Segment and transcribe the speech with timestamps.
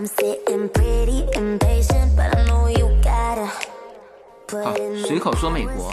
[0.00, 0.06] 好
[4.46, 5.92] put in，随口说美国。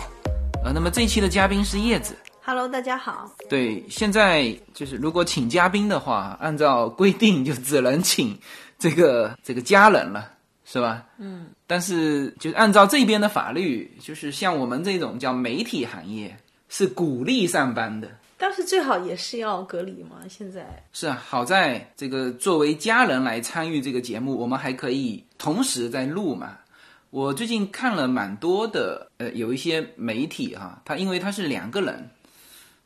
[0.64, 2.16] 呃，那么这一期的嘉宾是叶子。
[2.42, 3.30] Hello，大家好。
[3.50, 8.40] 对，现在就是如果请嘉宾的话，按照规定就只能请
[8.80, 10.32] 这个这个家人了，
[10.64, 11.04] 是吧？
[11.18, 11.48] 嗯。
[11.68, 16.34] 但是就是按照这边的法律，就是像我们这种叫媒体行业，
[16.70, 18.08] 是鼓励上班的。
[18.38, 26.58] 但是最好也是要隔离嘛，现在是啊，好在这个作为家人来参与这个节目，我们还可以同时在录嘛。
[27.10, 32.10] 我最近看了蛮多的，呃，有一些媒体哈、他因为他是两个人，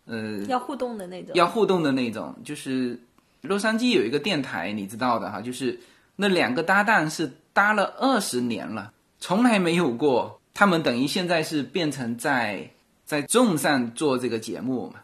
[0.06, 1.32] 呃，要互动的那种。
[1.34, 2.98] 要互动的那种，就是
[3.42, 5.78] 洛杉矶有一个电台，你知道的哈，就是
[6.16, 12.70] 那两个搭档是搭了二十年了，从来没有过，他们等于现在是变成在
[13.04, 15.00] 在 Zoom 上做这个节目嘛，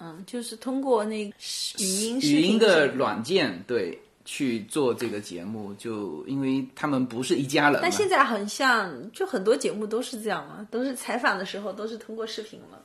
[0.00, 1.34] 嗯，就是通过那个
[1.78, 12.82] 语音语音的软件对去做这个节目，就因为他们不是一家人但，现在很像，就很多节目都是这样嘛，都是采访的时候都是通过视频了，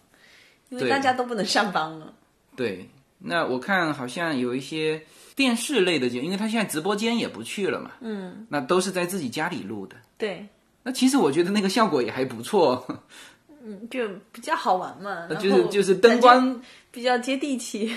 [0.70, 2.14] 因为大家都不能上班了。
[2.56, 2.90] 对。
[3.24, 5.00] 那我看好像有一些
[5.36, 9.96] 电视类的节目，因为他现在直播间也不去了嘛，嗯，那都是在自己家里录的。
[10.18, 10.48] 对，
[10.82, 12.84] 那其实我觉得那个效果也还不错，
[13.90, 15.28] 就比较好玩嘛。
[15.36, 17.94] 就是就是灯光，比较接地气。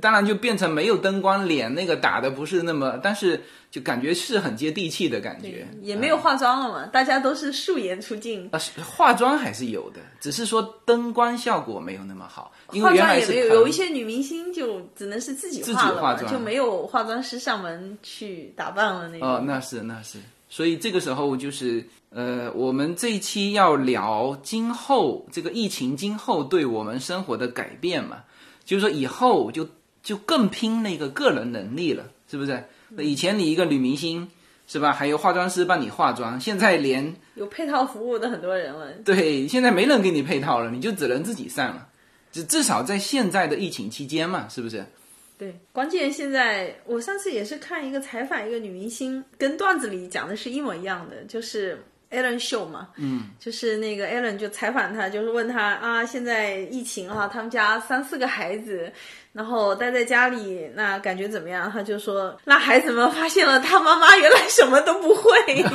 [0.00, 3.38] 当然就变成没有灯光，脸那个打的不是那么，但是
[3.70, 19.28] 就感觉是很接地气的感觉，也没有化妆了嘛，大家都是素颜出镜，啊，化妆还是有的，只是说灯光效果没有那么好，因为化原来是妆也没有，有一些女明星就只能是自己自己化了嘛，化妆就没有化妆师上门去打扮了那种。
[19.28, 20.18] 哦，那是那是，
[20.54, 28.18] 所以这个时候就是呃，我们这一期要聊今后这个疫情今后对我们生活的改变嘛，
[28.64, 29.68] 就是说以后就
[30.00, 32.62] 就更拼那个个人能力了，是不是？
[32.90, 34.28] 那以前你一个女明星
[34.68, 38.92] 是吧，还有化妆师帮你化妆，现在连有配套服务的很多人了。
[39.04, 41.88] 对，现在没人给你配套了，你就只能自己上了。
[42.30, 44.86] 至至少在现在的疫情期间嘛，是不是？
[45.36, 51.76] 对，关键现在我上次也是看一个采访一个女明星，跟段子里讲的是一模一样的，就是
[52.10, 58.92] Ellen Show 嘛，嗯，就是那个 Ellen 就采访她，就是问她啊，现在疫情哈、他们家三四个孩子，
[59.32, 61.68] 然后待在家里，那感觉怎么样？
[61.68, 65.32] 她就说，那孩子们发现了他妈妈原来什么都不会，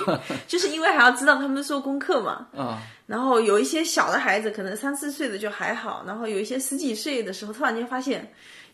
[0.48, 8.26] 就是因为还要知道他们做功课嘛， 啊、然后有一些小的孩子，可能三四岁的就还好，然后有一些十几岁的时候，突然间发现，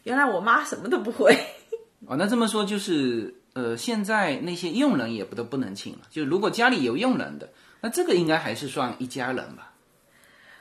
[0.06, 1.38] 原来我妈什么都不会。
[2.08, 6.00] 哦，那这么说就是，呃，现在那些佣人也不都不能请了。
[6.10, 7.50] 就如果家里有佣人的，
[7.82, 9.74] 那这个应该还是算一家人吧？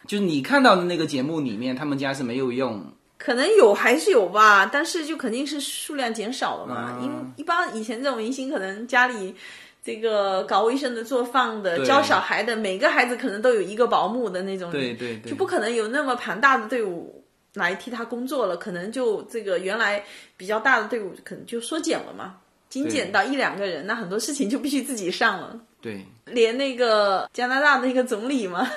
[0.06, 7.00] 就你看到的那个节目里面，他们家是没有用，可能有还是有吧，但是就肯定是数量减少了啊嘛。
[7.03, 9.34] 因一般以前这种明星，可能家里
[9.83, 17.23] 这个搞卫生的、做饭的、教小孩的，每个孩子可能都有一个保姆的那种，对对对，就不可能有那么庞大的队伍
[17.54, 18.56] 来替他工作了。
[18.56, 20.04] 可能就这个原来
[20.37, 22.37] 比较大的队伍，可能就缩减了嘛，
[22.69, 25.59] 精简到一两个人，那很多事情就必须自己上了。
[25.81, 28.70] 对连那个加拿大的那个总理嘛，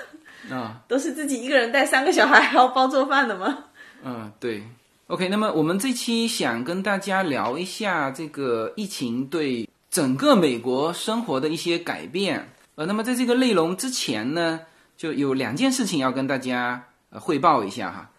[0.50, 3.66] 啊， 都是自己一个人带三个小孩，还要包做饭的嘛。
[4.04, 4.64] 嗯，对。
[5.08, 12.50] OK，那么我们这期想跟大家聊一下这个疫情对整个美国生活的一些改变。
[12.76, 14.60] 呃，那么在这个内容之前呢，
[14.98, 18.10] 就有两件事情要跟大家呃汇报一下哈。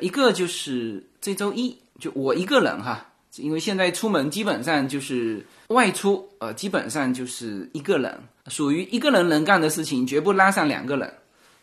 [0.00, 3.06] 一个就是这周一就我一个人哈，
[3.36, 8.18] 因为现在出门基本上就是外出，呃，基本上就是一个人，
[8.48, 11.12] 属于一个人能干的事情，绝不拉上两个人。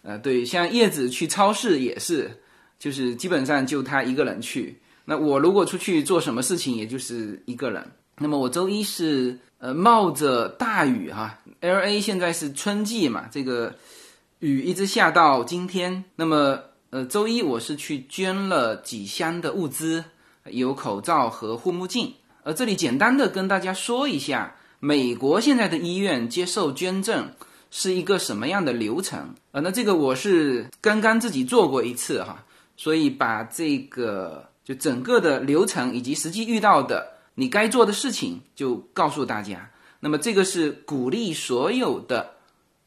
[0.03, 2.41] 呃，对，像叶子去超市也是，
[2.79, 4.79] 就是基本上就他一个人去。
[5.05, 7.85] 那我如果出去做什么事情，也就是一个人。
[8.17, 13.75] 那么我周一是呃冒着大雨哈，L A 现在是春季嘛，这个
[14.39, 16.03] 雨一直下到今天。
[16.15, 16.59] 那么
[16.91, 20.03] 呃周一我是去捐了几箱的物资，
[20.43, 22.13] 有口罩和护目镜。
[22.43, 27.31] 呃，这里简单的跟大家说一下，美国现在的医院接受捐赠
[27.69, 29.35] 是一个什么样的流程？
[29.53, 32.43] 呃，那这个我是刚刚自己做过一次哈，
[32.75, 39.71] 所以把这个就整个的流程以及实际遇到的你该做的事情就告诉大家。
[40.01, 42.31] 那么这个是鼓励所有的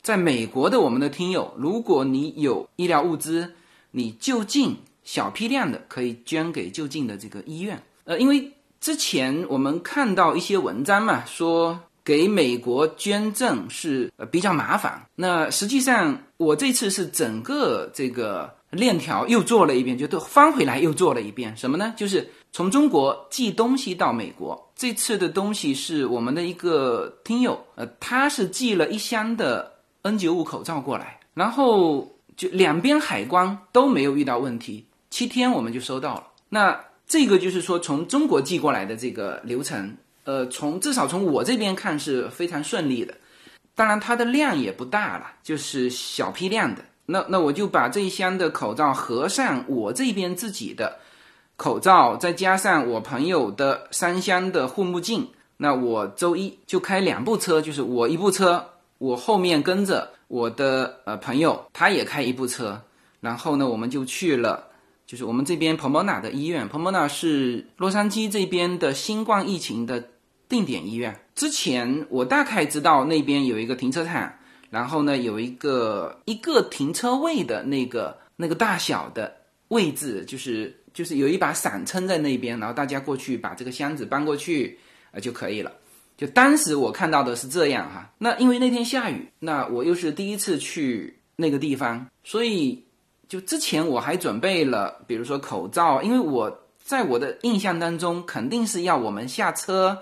[0.03, 3.55] 在美国的我们的听友，如果你有医疗物资，
[3.97, 7.81] 你就近小批量的可以捐给就近的这个医院。
[8.03, 15.07] 呃，因为之前我们看到一些文章嘛，说给美国捐赠是呃比较麻烦。
[15.15, 21.57] 那实际上我这次是整个这个链条又做了一遍，就都翻回来又做了一遍。
[21.57, 21.95] 什么呢？
[21.97, 24.61] 就是从中国寄东西到美国。
[24.75, 36.25] 这次的东西是我们的一个听友，呃，他是寄了一箱的 N95 口罩过来，然后就两边海关都没有遇到问题，七天我们就收到了。
[36.49, 43.15] 那这个就是说从中国寄过来的这个流程，呃，从至少从我这边看是非常顺利的。
[43.75, 46.85] 当然它的量也不大了，就是小批量的。
[47.07, 50.99] 那那我就把这一箱的口罩合上我这边自己的。
[51.57, 55.29] 口罩再加上我朋友的三箱的护目镜，
[55.59, 62.81] 那我周一就开两部车，就是我一部车，我后面跟着我的呃朋友，他也开一部车，
[63.21, 64.69] 然后呢，我们就去了，
[65.07, 70.09] 就是我们这边 Pomona 的医院，Pomona 是洛杉矶这边的新冠疫情的
[70.49, 71.19] 定点医院。
[71.35, 74.33] 之前我大概知道那边有一个停车场，
[74.71, 79.35] 然后呢有一个一个停车位的那个那个大小的
[79.69, 80.81] 位置，就是。
[80.95, 84.79] 就是有一把伞撑在那边，然后大家过去把这个箱子搬过去，
[85.11, 85.73] 呃就可以了。
[86.17, 88.11] 就当时我看到的是这样哈。
[88.19, 92.85] 那因为那天下雨，那我又是第一次去那个地方，所以
[93.29, 99.99] 就之前我还准备了，比如说口罩，因为我在我的印象当中肯定是要我们下车，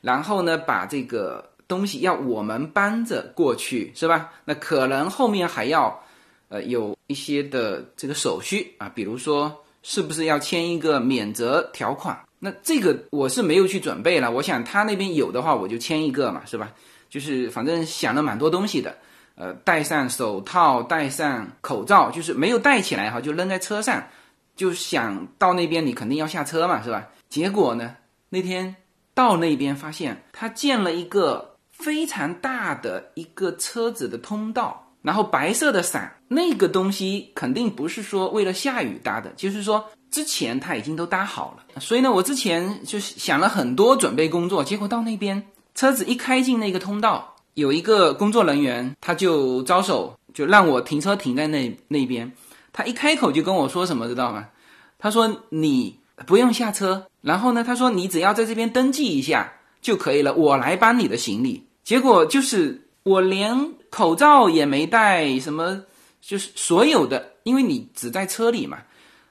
[0.00, 4.30] 然后呢把这个东西要我们搬着过去，是吧？
[4.44, 6.02] 那可能后面还要
[6.48, 9.62] 呃有一些的这个手续啊，比如说。
[9.88, 12.18] 是不是要签一个免责条款？
[12.46, 14.30] 那这个我是没有去准备了。
[14.30, 16.72] 我想他那边有的话，我就签一个嘛，是吧？
[17.10, 18.96] 就是反正想了蛮多东西的，
[19.34, 24.06] 呃，戴上手套，戴上口罩，就是没有戴起来哈，就扔在车上，
[24.54, 27.08] 就想到那边你肯定要下车嘛，是吧？
[27.28, 27.96] 结果呢，
[28.28, 28.76] 那天
[29.12, 34.85] 到那边发现他建了一个非常大的一个车子的通道。
[35.06, 41.80] 然后白色的伞，那个东西肯定不是说为了下雨搭的，就是说之前他已经都搭好了。
[41.80, 45.40] 所以呢，我之前就想了很多准备工作，结果到那边
[45.76, 52.32] 车子一开进那个通道，有一个工作人员他就招手，就让我停车停在那那边。
[52.72, 54.48] 他一开口就跟我说什么，知道吗？
[54.98, 61.64] 他说你不用下车，然后呢，他说你只要在这边登记一下就可以了，我来搬你的行李。
[61.84, 63.74] 结果就是我连。
[63.88, 65.84] 口罩也没戴，什么
[66.20, 68.76] 就是所有的，因为你只在车里嘛，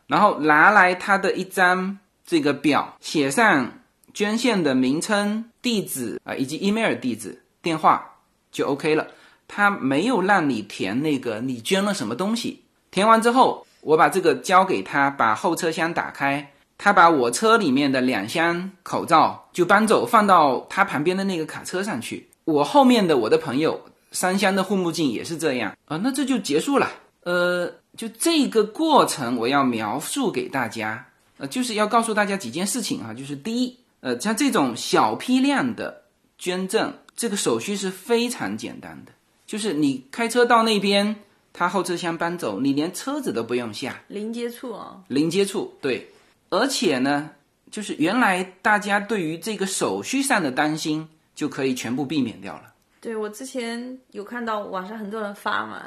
[0.08, 3.72] 然后拿来他的一张这个表，写上
[4.12, 8.16] 捐献的名称、地址啊，以及 email 地址、电话
[8.52, 9.06] 就 OK 了。
[9.48, 22.30] 他没有让你填那个你捐了什么东西，填完之后，我把这个交给他，把后车厢打开，他把我车里面的两箱口罩就搬走，放到他旁边的那个卡车上去。
[22.46, 23.82] 我后面的我的朋友。
[24.12, 26.90] 三箱的护目镜也是这样啊，那这就结束了。
[27.24, 31.06] 呃，就这个过程我要描述给大家，
[31.38, 36.04] 呃，就是要告诉大家几件事情啊，就是第一，呃，像这种小批量的
[36.38, 39.12] 捐赠，这个手续是非常简单的，
[39.46, 41.14] 就是你开车到那边，
[41.52, 46.10] 他后车厢搬走，你连车子都不用下，零接触啊，零接触，对，
[46.50, 47.32] 而且呢，
[47.70, 52.74] 就是原来大家对于这个手续上的担心就可以全部避免掉了。
[53.02, 55.84] 对，我之前有看到网上很多人发嘛，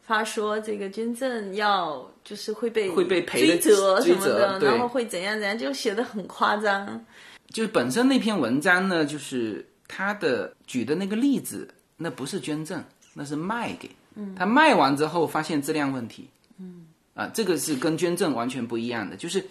[0.00, 7.04] 发说这个捐赠要就是会被会被追责什么的，然后会怎样怎样，就写的很夸张。
[7.48, 12.84] 就是本身那篇文章呢，就是他的举的那个例子，那不是捐赠，
[13.14, 16.28] 那是卖给，嗯，他卖完之后发现质量问题，
[16.60, 19.16] 嗯，啊，这个是跟捐赠完全不一样的。
[19.16, 19.44] 就是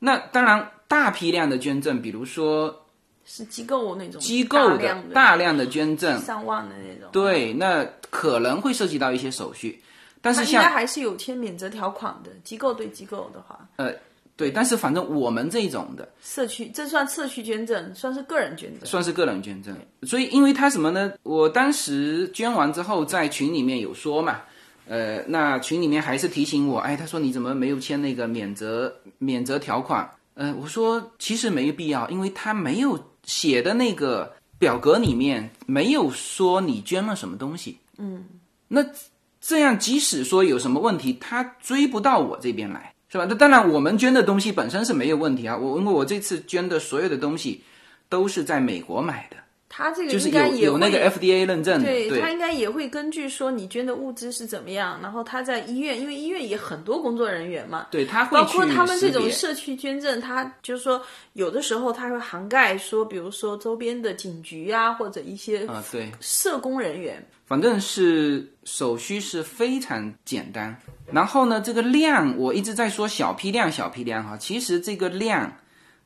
[0.00, 2.84] 那当然大批量的捐赠，比如说。
[3.30, 7.10] 是机构那种机构的大量的捐赠，上万的那种。
[7.12, 9.82] 对，那可能会涉及到一些手续，
[10.22, 12.30] 但是应该还是有签免责条款的。
[12.42, 13.92] 机构对机构的话，呃，
[14.34, 19.76] 对，但是反正我们这种的社区，这算社区捐赠，算是个人捐赠，算是个人捐赠。
[20.04, 21.12] 所以，因为他什么呢？
[21.22, 24.40] 我当时捐完之后，在群里面有说嘛，
[24.88, 30.08] 呃，那群里面还是提醒我，哎，他说你怎么没有签那个免责免责条款？
[30.38, 32.98] 呃，我说其实没必要，因为他没有。
[33.28, 38.24] 写的那个表格里面没有说你捐了什么东西，嗯，
[38.68, 38.82] 那
[39.38, 43.26] 这样即使说有什么问题，他追不到我这边来，是吧？
[43.28, 45.54] 那当然，我们捐的东西本身是没有问题啊。
[45.58, 47.62] 我因为我这次捐的所有的东西
[48.08, 49.36] 都是在美国买的。
[49.68, 61.00] 他这个就是有有那个 FDA 认证，对他应该也会根据说你捐的物资是怎么样，然后他在医院，因为医院也很多工作人员嘛，对他包括他们这种社区捐赠，他就是说
[61.34, 66.10] 有的时候他会涵盖说，比如说周边的警局啊，或者一些啊对。
[66.20, 70.74] 社工人员，反正是手续是非常简单。
[71.10, 75.52] 然后呢，这个量我一直在说小批量小批量哈，其实这个量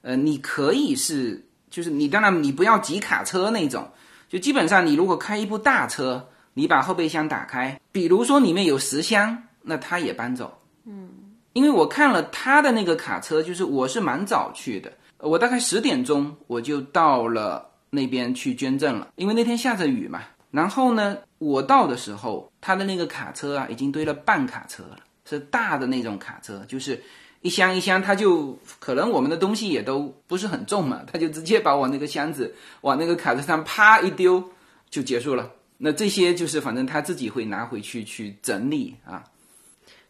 [0.02, 3.88] 呃，你可以是，就是你当然你不要挤卡车那种，
[4.28, 10.60] 就基本上你如果开一部大车，你把后备箱打开，比如说里面有十箱，那他也搬走。
[10.84, 11.08] 嗯，
[11.54, 20.20] 因为我看了他的那个卡车，就是我是蛮早去的，我大概十点钟我就到了那边去捐赠了，因为那天下着雨嘛。
[20.50, 27.02] 然后呢，我到的时候，他的那个卡车啊，已经堆了半卡车了，是大的那种卡车，就是
[27.42, 34.42] 一箱一箱，他就可能我们的东西也都不是很重嘛，他就直接把我那个箱子往那个卡车上啪一丢
[34.88, 35.50] 就结束了。
[35.76, 39.22] 那这些就是反正他自己会拿回去去整理啊。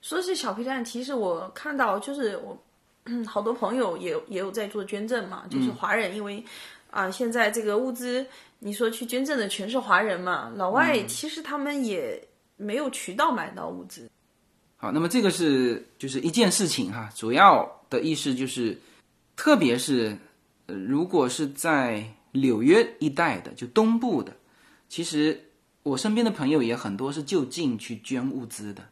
[0.01, 2.57] 说是小皮蛋，其实我看到就是我
[3.27, 6.45] 好多朋友也也有在做捐赠嘛，就是华人，因为
[6.91, 8.25] 啊现在这个物资。
[8.65, 10.49] 你说去捐赠的全是华人嘛？
[10.55, 12.23] 老外其实他们也
[12.57, 14.09] 没有渠道买到物资。
[14.83, 18.77] 好，那么这个是就是一件事情哈，主要的意思就是，
[19.37, 20.19] 特别是
[20.67, 24.37] 呃，如果是在纽约一带的，就东部的，
[24.89, 25.41] 其实
[25.85, 28.83] 我身边的朋友也很多是就近去捐物资的。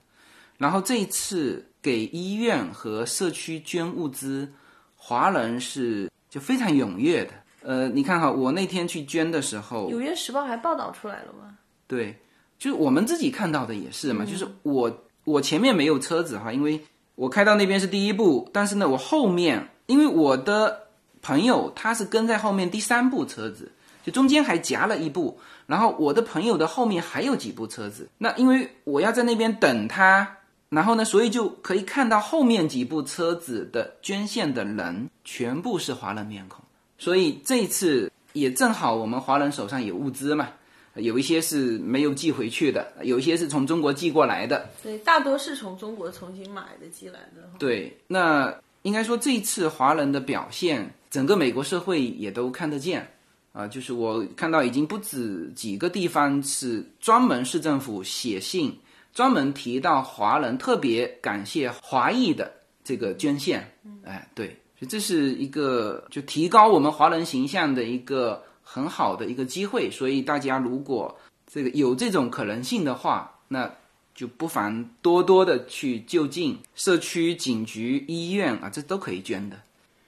[0.58, 4.48] 然后这一次给医院和社区捐物资，
[4.94, 7.32] 华人是就非常踊跃的。
[7.62, 11.58] 呃，你看哈，我那天去捐的时候，《纽约时报》还报道出来了吗？
[11.88, 12.16] 对，
[12.60, 14.24] 就是我们自己看到的也是嘛。
[14.24, 16.80] 就是我我前面没有车子哈，因为
[17.14, 20.88] 我开到那边是第一步，但是呢，我后面因为我的
[21.22, 23.70] 朋友他是跟在后面第三部车子，
[24.04, 28.08] 就中间还夹了一部，然后我的朋友的后面还有几部车子。
[28.18, 30.36] 那因为我要在那边等他，
[30.70, 36.64] 然后呢，所以就可以看到后面几部车子的捐献的人全部是华人面孔。
[36.96, 40.48] 所以这次也正好，我们华人手上有物资嘛，
[40.94, 44.68] 有一些是没有寄回去的，有一些是从中国寄过来的。
[44.82, 47.48] 对，大多是从中国重新买的寄来的。
[47.58, 53.06] 对，那应该说这一次华人的表现，整个美国社会也都看得见
[53.52, 53.66] 啊。
[53.66, 58.76] 就是我看到已经不止几个地方是专门市政府写信，
[59.14, 63.72] 专门提到华人，特别感谢华裔的这个捐献。
[64.04, 64.56] 哎，对。
[64.78, 71.18] 所以这是一个就提高我们华人形象的一个很好的一个机会，所以大家如果
[71.52, 73.68] 这个有这种可能性的话，那
[74.14, 79.56] 就不妨多多的去就近社区、警局、医院啊，这都可以捐的。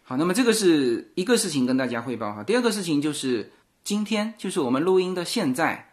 [0.05, 2.45] 好，那么这个是一个事情跟大家汇报哈。
[2.45, 3.51] 第二个事情就是
[3.83, 5.89] 今天就是我们录音的现在，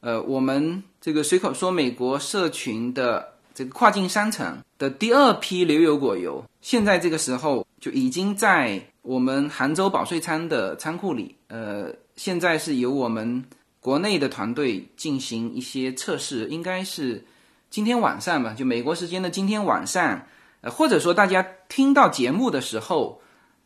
[0.00, 7.66] 呃，我们这个随口说美国社群的这个跨境商城的第二批牛油果油，现在这个时候。
[7.80, 13.44] 就已经在我们杭州保税仓的仓库里，呃，现在是由我们
[13.80, 17.24] 国内的团队进行一些测试，应该是
[17.70, 20.26] 今天晚上吧，就美国时间的今天晚上，
[20.60, 23.20] 呃，或者说大家听到节目的时候，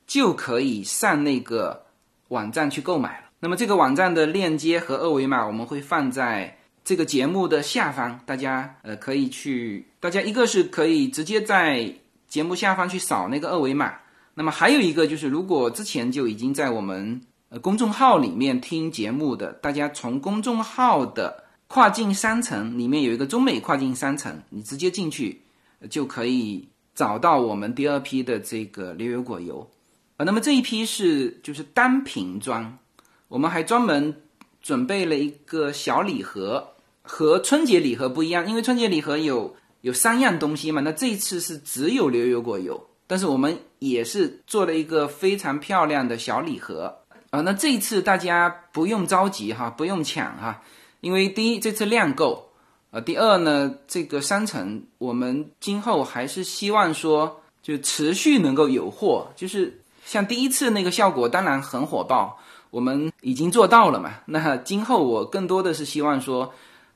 [0.07, 1.85] 就可以上那个
[2.29, 3.27] 网站去购买了。
[3.41, 11.95] 那么这个网站的链接和二维码我们会放在这个节目的下方，大家呃可以去，大家一个是可以直接在
[12.27, 13.95] 节目下方去扫那个二维码。
[14.35, 25.41] 那么还有一个就是，如果之前就已经在我们呃公众号里面听节目的，大家从公众号的跨境商城里面有一个中美跨境商城，你直接进去
[25.89, 29.67] 就可以找到我们第二批的这个牛油果油。
[30.19, 32.77] 呃，那么这一批是就是单瓶装，
[33.29, 34.15] 我们还专门
[34.61, 42.85] 准备了一个小礼盒，和春节礼盒不一样，因为春节礼盒有有三样东西嘛，那这一次是只有牛油果油。
[43.07, 46.95] 但是我们也是做了一个非常漂亮的小礼盒
[47.31, 50.63] 啊，那这一次大家不用着急哈，不用抢哈，
[51.01, 52.51] 因为第一这次量够，
[52.91, 62.39] 呃，第二呢，这个商城我们今后还是希望说就持续能够有货，就是像第一次那个效果当然很火爆，
[62.71, 64.15] 我们已经做到了嘛。
[64.25, 66.55] 那今后我更多的是希望说，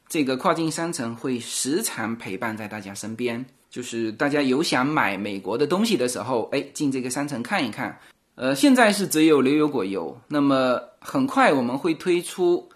[0.09, 3.45] 这个跨境商城会时常陪伴在大家身边。
[3.69, 7.99] 就是大家有想买美国的东西的时候，哎，进这个商城看一看。
[8.43, 12.69] 呃，现在是只有牛油果油，那么很快我们会推出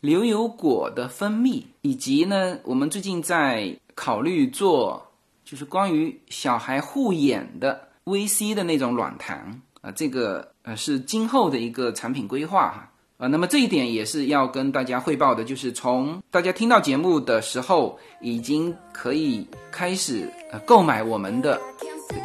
[0.00, 5.12] 牛油果的蜂蜜，以及呢，我们最近在考虑做
[5.44, 12.90] 就是关于小孩护眼的 VC 的那种软糖啊，这个呃是今后的一个产品规划哈。
[13.18, 21.60] 啊，那么这一点也是要跟大家汇报的，就是从大家听到节目的时候，已经可以开始呃购买我们的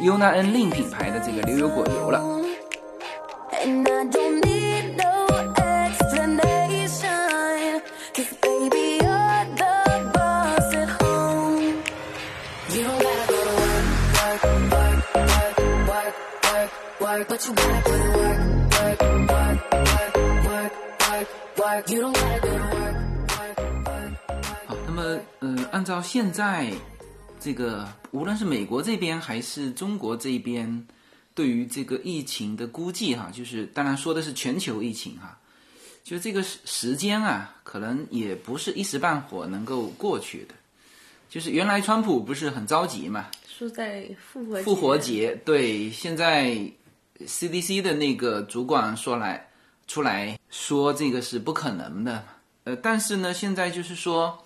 [0.00, 2.35] UNA N 令品牌的这个牛油果油了。
[3.62, 5.26] And I don't need no
[5.58, 6.46] explanation
[8.40, 9.74] baby you're the
[10.14, 11.82] boss at home
[12.70, 15.54] You don't gotta go to work, work, work, work,
[15.88, 16.06] work,
[16.46, 16.70] work,
[17.00, 18.40] work But you gotta put in work,
[18.72, 20.12] work, work, work,
[20.46, 20.72] work,
[21.10, 22.96] work, work You don't gotta go to work
[24.66, 26.70] 好，那么呃，按照现在
[27.40, 30.86] 这个，无论是美国这边还是中国这边。
[31.36, 35.38] 对于这个疫情的估计哈，就是当然说的是全球疫情哈，
[36.02, 40.54] 就这个时时间啊，可能也不是一时半会能够过去的。
[41.28, 46.56] 就是原来川普不是很着急嘛，说在复活复活节对，现在
[47.20, 49.46] CDC 的那个主管说来
[49.86, 52.24] 出来说这个是不可能的，
[52.64, 54.42] 呃，但是呢，现在就是说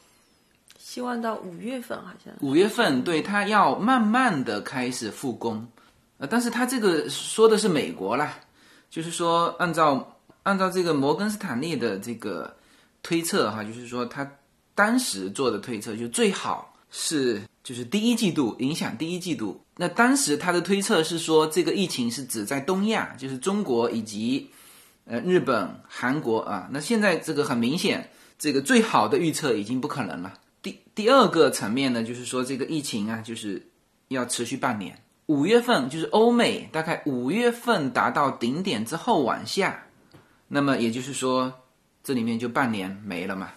[0.79, 5.69] 希望到五月份好像五月份对他要慢慢的开始复工，
[6.21, 8.39] 呃，但是他这个说的是美国啦，
[8.91, 12.55] 就是说按照按照这个摩根斯坦利的这个
[13.03, 14.31] 推测哈，就是说他
[14.75, 19.59] 当时做的推测就最好是就是第一季度影响第一季度。
[19.77, 24.50] 那当时他的推测是说，这个疫情是指在东亚，就是中国以及
[25.07, 26.69] 呃日本、韩国啊。
[26.71, 30.35] 那现在这个很明显，这个最好的预测已经不可能了。
[30.61, 33.67] 第第二个层面呢，就是说这个疫情啊，就是
[34.09, 35.03] 要持续半年。
[35.31, 39.87] 五月份就是欧美大概五月份达到顶点之后往下，
[40.49, 41.53] 那么也就是说
[42.03, 43.53] 这里面就半年没了嘛，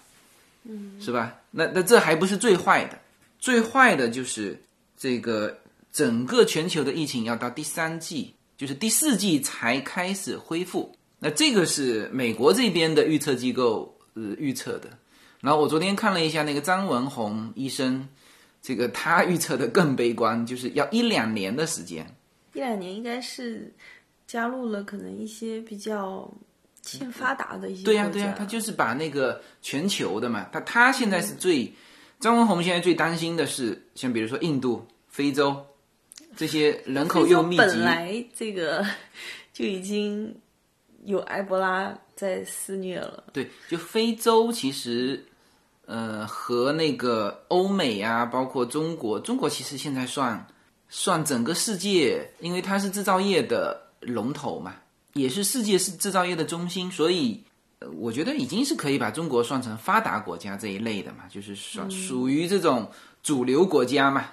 [0.65, 1.33] 嗯，是吧？
[1.49, 2.99] 那那这还不是最坏的，
[3.39, 4.61] 最坏的就是
[4.95, 5.57] 这个
[5.91, 10.95] 整个全球的疫情要到第三季，就是第四季才开始恢复。
[11.17, 14.89] 那这个是美国这边的预测机构呃预测的。
[15.41, 18.07] 然后我昨天看了一下那个张文宏医生，
[18.63, 22.03] 这个他预测的更悲观，就是要一两年的时间。
[22.53, 23.71] 一两年应该是
[24.25, 26.31] 加入了可能一些比较
[26.81, 31.73] 欠发达的一些对呀、对呀、他就是把那个全球的嘛，他他现在是最，
[32.19, 35.65] 张文宏现在最担心的是，像比如说印度、非洲
[36.37, 38.85] 这些人口又密集，本来这个
[39.51, 40.33] 就已经
[41.03, 45.25] 有埃博拉在肆虐了，对，就非洲其实，
[45.85, 50.47] 呃，和那个欧美啊，包括中国，中国其实现在算
[50.89, 54.75] 算整个世界，因为它是制造业的龙头嘛，
[55.13, 57.43] 也是世界是制造业的中心，所以。
[57.97, 62.89] 我觉得已经是可以把中国算成发达国家这一类的嘛，就是算属于这种
[63.21, 64.23] 主流国家嘛。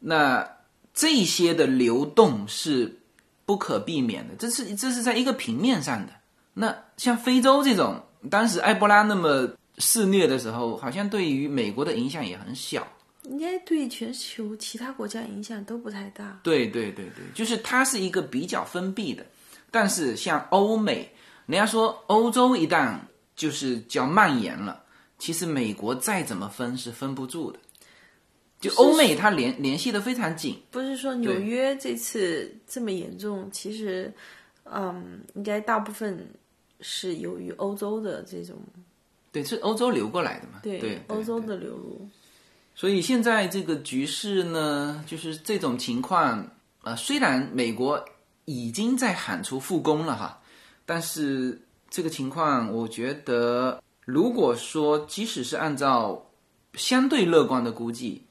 [0.00, 0.44] 那
[0.92, 2.98] 这些的流动是
[3.46, 6.12] 不可避免的，这是这是在一个平面上的。
[6.52, 9.48] 那像非洲这种，当时埃博拉那么
[9.80, 12.86] 肆虐的时候，好像对于美国的影响也很小。
[13.24, 16.40] 应该对全球其他国家影响都不太大。
[16.42, 19.24] 对对对对，就是它是一个比较封闭的，
[19.70, 21.10] 但是像欧美，
[21.46, 22.98] 人家说欧洲一旦
[23.36, 24.82] 就是叫蔓延了，
[25.18, 27.58] 其实美国再怎么分是分不住的。
[28.58, 34.12] 就欧美它联联系的非常紧，不是说纽约这次这么严重，其实，
[34.64, 36.26] 嗯，应该大部分
[36.80, 38.56] 是由于欧洲的这种
[39.32, 40.60] 对，是欧洲流过来的嘛？
[40.62, 42.08] 对对欧洲的流入。
[42.74, 46.48] 所以现在这个局势呢，就是这种情况，
[46.82, 48.02] 呃，虽然美国
[48.46, 50.40] 已经在喊出复工了哈，
[50.86, 56.26] 但是这个情况，我觉得如果说即使是按照
[56.74, 58.24] 相对乐观的估计，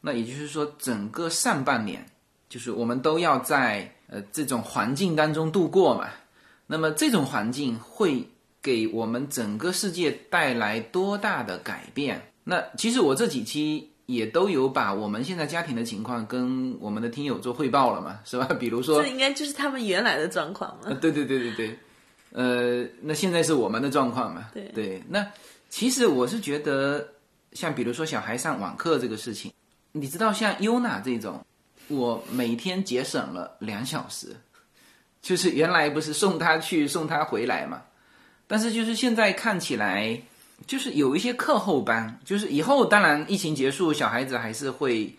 [0.00, 2.04] 那也就是说整个上半年，
[2.48, 6.08] 就是我们都要在呃这种环境当中度过嘛。
[6.66, 8.28] 那么这种环境会
[8.62, 12.22] 给我们整个世界带来多大的改变？
[12.44, 18.46] 那其实我这几期也都有把我们现在家庭的情况跟我们的听友做汇报了嘛，是吧？
[18.58, 20.92] 比如说这，应该就是他们原来的状况嘛。
[21.00, 21.78] 对对对对对，
[22.32, 24.48] 呃，那现在是我们的状况嘛？
[24.52, 25.26] 对对，那
[25.70, 27.06] 其实我是觉得，
[27.52, 29.52] 像比如说小孩上网课这个事情，
[29.92, 31.44] 你知道像优娜这种，
[31.88, 34.36] 我每天节省了两小时，
[35.22, 37.82] 就是原来不是送他去送他回来嘛，
[38.46, 40.20] 但是就是现在看起来，
[40.66, 45.14] 就是有一些课后班，就是以后当然疫情结束，小孩子还是会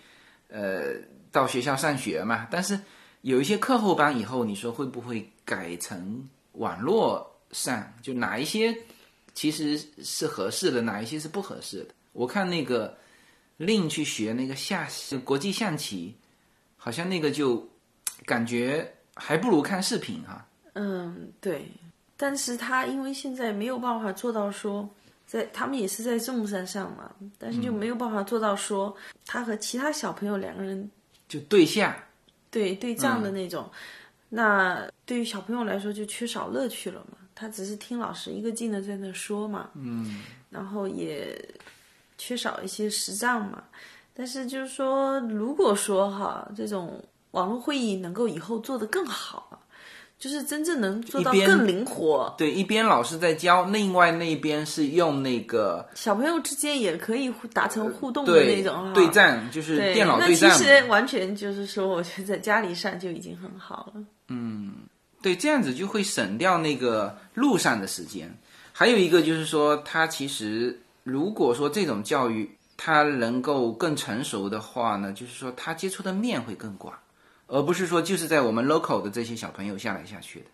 [0.49, 0.93] 呃
[1.31, 2.79] 到学校上学嘛，但是
[3.21, 7.91] 有一些课后班以后，你说会不会改成网络上？
[8.01, 8.75] 就哪一些
[9.33, 11.87] 其实是合适的，哪一些是不合适的？
[12.11, 12.95] 我看那个
[13.57, 14.87] 令去学那个下
[15.23, 16.15] 国际象棋，
[16.77, 17.67] 好像那个就
[18.25, 21.65] 感觉还不如看视频哈、嗯，对。
[22.17, 24.89] 但是他因为现在没有办法做到说，
[25.25, 28.95] 在他们也是在众山上嘛，但是就没有办法做到说
[29.25, 30.89] 他和其他小朋友两个人
[31.27, 31.97] 就对下。
[32.51, 33.67] 对对仗的那种。
[34.29, 40.21] 那对于小朋友来说就缺少乐趣了嘛，他只是听老师一个劲的在那说嘛，嗯，
[40.51, 41.35] 然后也
[42.17, 43.63] 缺少一些实战嘛。
[44.13, 49.62] 但是就是说，如果说哈这种网络会议能够以后做得更好，
[50.23, 58.93] 就是真正能做到更灵活，对，一边老师在教，另外那一边是用那个小朋友之间也可以互达成互动的那种哈。
[58.93, 60.63] 对战，就是，电脑对战其。
[60.63, 64.01] 实完全就是说，我觉得在家里上就已经很好了。
[64.29, 64.71] 嗯
[65.21, 68.33] 对，这样子就会省掉那个路上的时间。
[68.71, 76.93] 还有一个就是说，他其实如果说这种教育他能够更成熟的话呢，就是说他接触的面会更广，
[77.47, 80.45] 而不是说就是在我们 local 的这些小朋友下来下去的。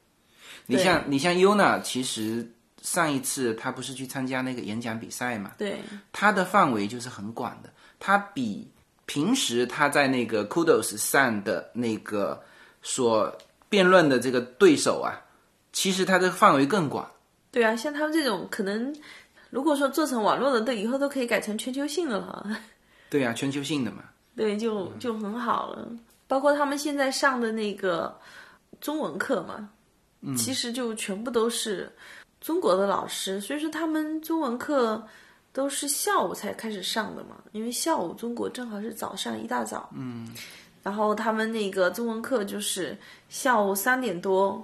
[0.66, 2.48] 你像你像 Yuna，其实
[2.82, 8.70] 上一次他不是去参加那个演讲比赛嘛，对，他的范围就是很广的，他比
[9.06, 12.44] 平时他在那个 Kudos 上的那个
[12.82, 13.36] 所
[13.68, 15.18] 辩论的这个对手啊，
[15.74, 17.10] 其实他的范围更广。
[17.52, 18.96] 对啊，像他们这种可能，
[19.50, 22.46] 如果说做成网络的，都以后都可以改成全球性的了。
[23.10, 24.04] 对啊，全球性的嘛。
[24.36, 25.92] 对，就就很好了。
[26.30, 28.16] 包括他们现在上的那个
[28.80, 29.68] 中文课嘛，
[30.38, 31.92] 其实就全部都是
[32.40, 35.04] 中国的老师，所以说他们中文课
[35.52, 40.30] 都是下午才开始上的嘛，因为下午中国正好是早上一大早，嗯，
[40.84, 42.96] 然后他们那个中文课就是
[43.28, 44.64] 下午三点多，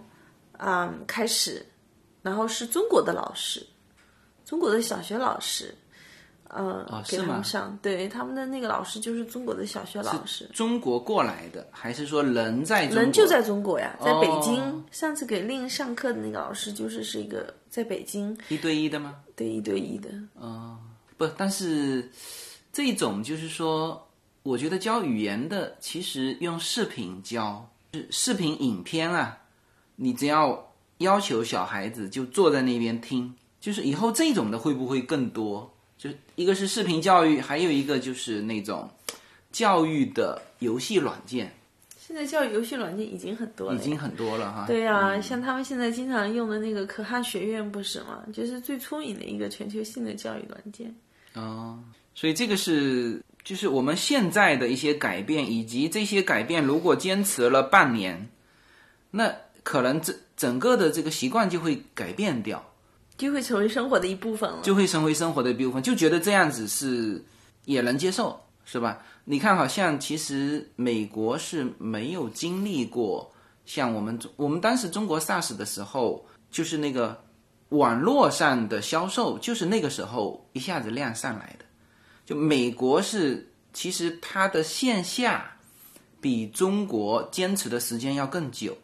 [0.59, 1.65] 嗯，开始，
[2.21, 3.65] 然后是中国的老师，
[4.45, 5.73] 中国的小学老师。
[6.55, 13.03] 呃，给是吗他们上，对他们的那个老师就是中国的小学老师，中国过来的，还是说人在中国？
[13.03, 14.59] 人就在中国呀，在北京。
[14.61, 19.15] 哦上次给令上课的那个老师就是是一个在北京，一对一的吗？
[19.35, 20.09] 对一对一的。
[20.35, 20.77] 哦
[21.17, 22.09] 不，但是
[22.71, 24.07] 这种就是说，
[24.43, 29.37] 我觉得教语言的，其实用视频教，是视频影片啊，
[29.97, 35.74] 你只要要求小孩子就坐在那边听，就是以后这种的会不会更多？
[36.05, 38.87] 就一个是视频教育，还有一个就是那种
[39.51, 41.51] 教育的游戏软件，
[41.97, 44.65] 现在教育游戏软件已经很多了，已经很多了哈。
[44.67, 48.23] 对呀、像他们现在经常用的那个可汗学院不是吗？
[48.31, 50.93] 就是最出名的一个全球性的教育软件。
[51.33, 51.79] 哦，
[52.13, 58.29] 所以这个是就是我们现在的一些改变，以及这些改变如果坚持了半年，
[59.09, 62.63] 那可能这整个的这个习惯就会改变掉，
[63.17, 64.59] 就会成为生活的一部分了。
[64.61, 67.23] 就会成为生活的一部分，就觉得这样子是
[67.65, 69.01] 也能接受，是吧？
[69.23, 73.31] 你看，好像其实美国是没有经历过
[73.65, 77.23] 像我们我们当时中国 SARS 的时候，就是那个
[77.69, 81.65] 网络上的销售，就是那个时候一下子量上来的。
[82.25, 85.57] 就美国是其实它的线下
[86.21, 88.77] 比中国坚持的时间要更久。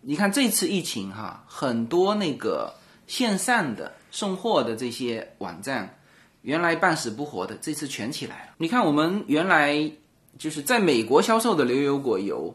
[0.00, 2.74] 你看这次疫情哈，很多那个
[3.06, 5.98] 线上的送货的这些网站，
[6.42, 8.52] 原来半死不活的，这次全起来了。
[8.58, 9.90] 你看我们原来
[10.38, 12.54] 就是在美国销售的牛油果油，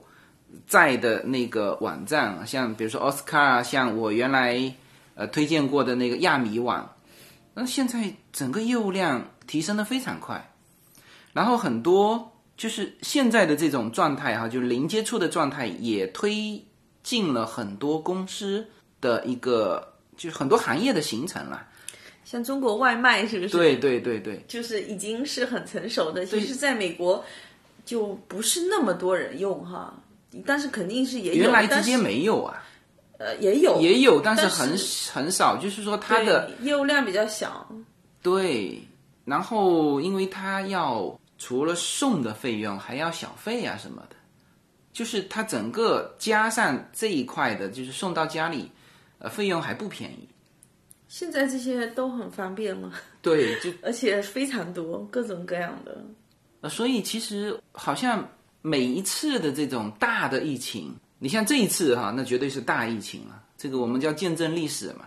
[0.68, 4.74] 在的那个网站，像比如说奥斯卡啊，像我原来
[5.16, 6.96] 呃推荐过的那个亚米网，
[7.54, 10.54] 那现在整个业务量提升的非常快，
[11.34, 16.64] 然后很多就是现在的这种状态哈，就是零接触的状态，也推
[17.02, 18.68] 进了很多公司
[19.00, 21.66] 的一个就是很多行业的形成了。
[22.24, 23.58] 像中国外卖是不是？
[23.58, 26.24] 对对对对，就是已经是很成熟的。
[26.24, 27.26] 其实，在美国
[27.84, 29.92] 就不是那么多人用哈，
[30.46, 31.42] 但是肯定是也有。
[31.42, 32.64] 原来直接没有啊，
[33.18, 37.68] 呃也有也有，但是但很是很少，就是说它的业务量比较小。
[38.22, 38.80] 对，
[39.26, 44.16] 然后因为它要除了送的费用，还要小费啊什么的，
[44.94, 48.72] 就是它整个加上这一块的，就是送到家里，
[49.22, 50.28] 呃，费用还不便宜。
[51.08, 56.04] 现在这些都很方便了，对，就而且非常多，各种各样的。
[56.62, 58.28] 呃，所以其实好像
[58.62, 63.44] 每一次的这种大的疫情，你像这一次哈，那绝对是大疫情了。
[63.58, 65.06] 这个我们叫见证历史嘛，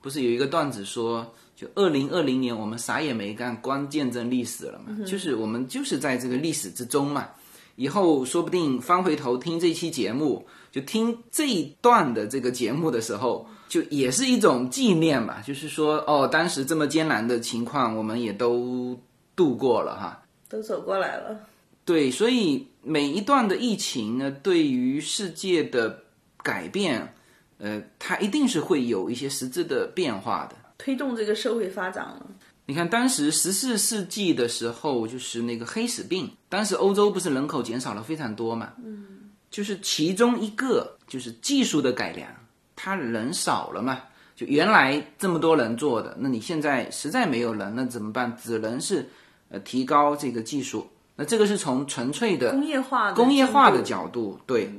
[0.00, 7.28] 不是有一个段子说，就二零二零年我们啥也没干，光见证历史了嘛，就是我们就是在这个历史之中嘛。
[7.76, 15.42] 以后说不定翻回头听这期节目，就听这一段的这个节目的时候，就也是一种纪念吧。
[15.46, 18.98] 就是说，哦，当时这么艰难的情况，我们也都
[19.34, 20.22] 度过了哈。
[20.48, 21.38] 都走过来了，
[21.84, 26.04] 对，所以每一段的疫情呢，对于世界的
[26.42, 27.14] 改变，
[27.58, 30.56] 呃，它一定是会有一些实质的变化的。
[30.78, 32.26] 推动这个社会发展了。
[32.64, 38.72] 你看，当时十四世纪的时候，就是那个黑死病，当时欧洲不是人口减少了非常多嘛？
[38.82, 39.06] 嗯，
[39.50, 42.28] 就是其中一个就是技术的改良，
[42.76, 44.00] 他人少了嘛，
[44.36, 48.36] 就原来这么多人做的，那你现在实在没有人，那怎么办？
[48.42, 49.08] 只能是
[49.48, 50.88] 呃提高这个技术。
[51.20, 54.70] 那这个是从纯粹的工业化的工业化的角度，对。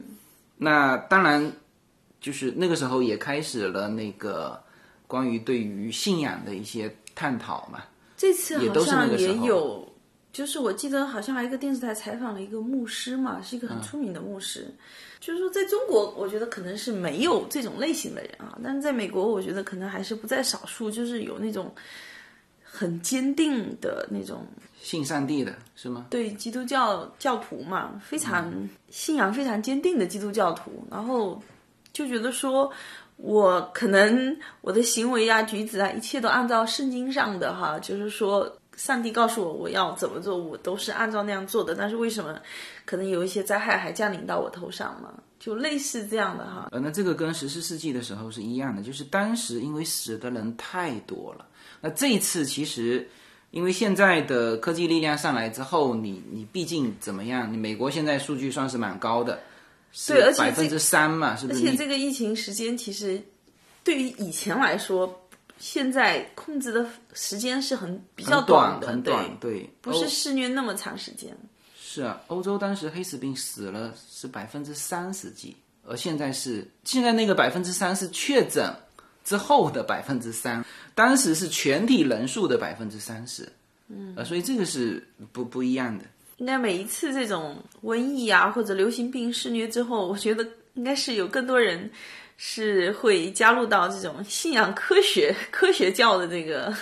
[0.55, 1.51] 那当然，
[2.21, 4.61] 就是那个时候也开始了那个
[5.05, 7.81] 关于对于信仰的一些探讨嘛。
[8.15, 9.88] 这次好像也有，
[10.31, 14.67] 就是我记得好像还有一个电视台采访了一个牧师嘛，是一个嗯很出名的牧师。
[15.19, 21.69] 就是说，在中国，我觉得可能是没有这种类型的人啊，但是在美国，我觉得可能还是不在少数，就是有那种
[22.63, 24.47] 很坚定的那种
[24.79, 26.05] 信上帝的是吗？
[26.09, 28.49] 对基督教教徒嘛，非常
[28.89, 31.41] 信仰非常坚定的基督教徒，然后
[31.91, 32.71] 就觉得说，
[33.17, 41.75] 我可能我的行为啊、举止啊，一切都按照圣经上的哈，就是说，上帝告诉我我要怎么做，我都是按照那样做的。
[41.75, 42.39] 但是为什么
[42.85, 45.13] 可能有一些灾害还降临到我头上嘛？
[45.37, 46.69] 就类似这样的哈。
[46.71, 51.45] 呃，那这个跟十四世纪的时候是一样的，就是当时因为死的人太多了。
[51.81, 53.05] 那这一次其实，
[53.51, 57.51] 因为现在的科技力量上来之后，你你毕竟怎么样？
[57.51, 59.41] 你美国现在数据算是蛮高的，
[60.07, 61.59] 对而且百分之三嘛，是不是？
[61.59, 63.21] 而且这个疫情时间其实
[63.83, 65.21] 对于以前来说，
[65.59, 71.35] 现在控制的时间是很比较短的，很短，对，不是肆虐那么长时间。
[71.77, 78.73] 是啊，欧洲当时黑死病死了是百分之三十几，而现在是现在那个百分之三是确诊
[79.23, 80.63] 之后的百分之三，
[80.95, 83.51] 当时是全体人数的百分之三十，
[83.89, 86.05] 嗯，呃，所以这个是不不一样的。
[86.37, 91.91] 应该每一次这种瘟疫啊或者流行病肆虐之后，我觉得应该是有更多人
[92.41, 96.73] 是会加入到这种信仰科学、科学教的这个。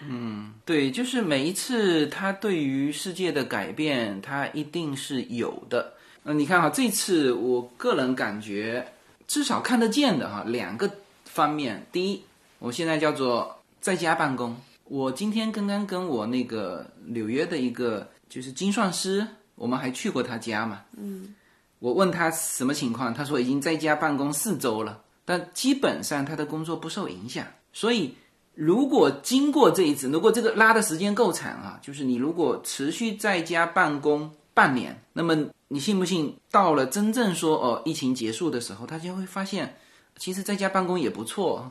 [0.00, 5.94] 嗯对，就是每一次他对于世界的改变，他一定是有的。
[6.24, 8.86] 那你看哈，这次我个人感觉，
[9.28, 10.90] 至少看得见的哈，两个
[11.24, 11.86] 方面。
[11.92, 12.22] 第一，
[12.58, 14.56] 我现在叫做在家办公。
[14.84, 20.82] 我今天刚刚跟我那个纽约的一个就是精算师，我们还去过他家嘛。
[20.96, 21.34] 嗯。
[21.78, 27.46] 我问他什么情况，他说已经在家办公四周了，但基本上他的工作不受影响。
[27.72, 28.14] 所以
[28.54, 35.36] 如果经过这一次，如果这个拉的时间够长啊，就是你如果持续在家办公半年，那么
[35.68, 39.76] 你信不信，到了真正说哦疫情结束的时候，他就会发现，
[40.16, 41.70] 其实在家办公也不错。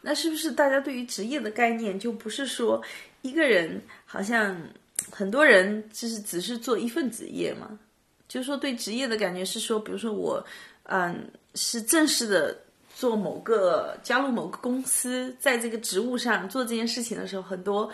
[0.00, 2.82] 那是不是大家对于职业的概念就不是说
[3.22, 4.56] 一个人好像
[5.10, 7.78] 很多人就是只是做一份职业嘛？
[8.34, 10.44] 就是说对职业的感觉是说，比如说我
[10.86, 12.58] 嗯是正式的
[12.92, 17.88] 做某个加入某个公司，在这个职务上做这件事情的时候，很多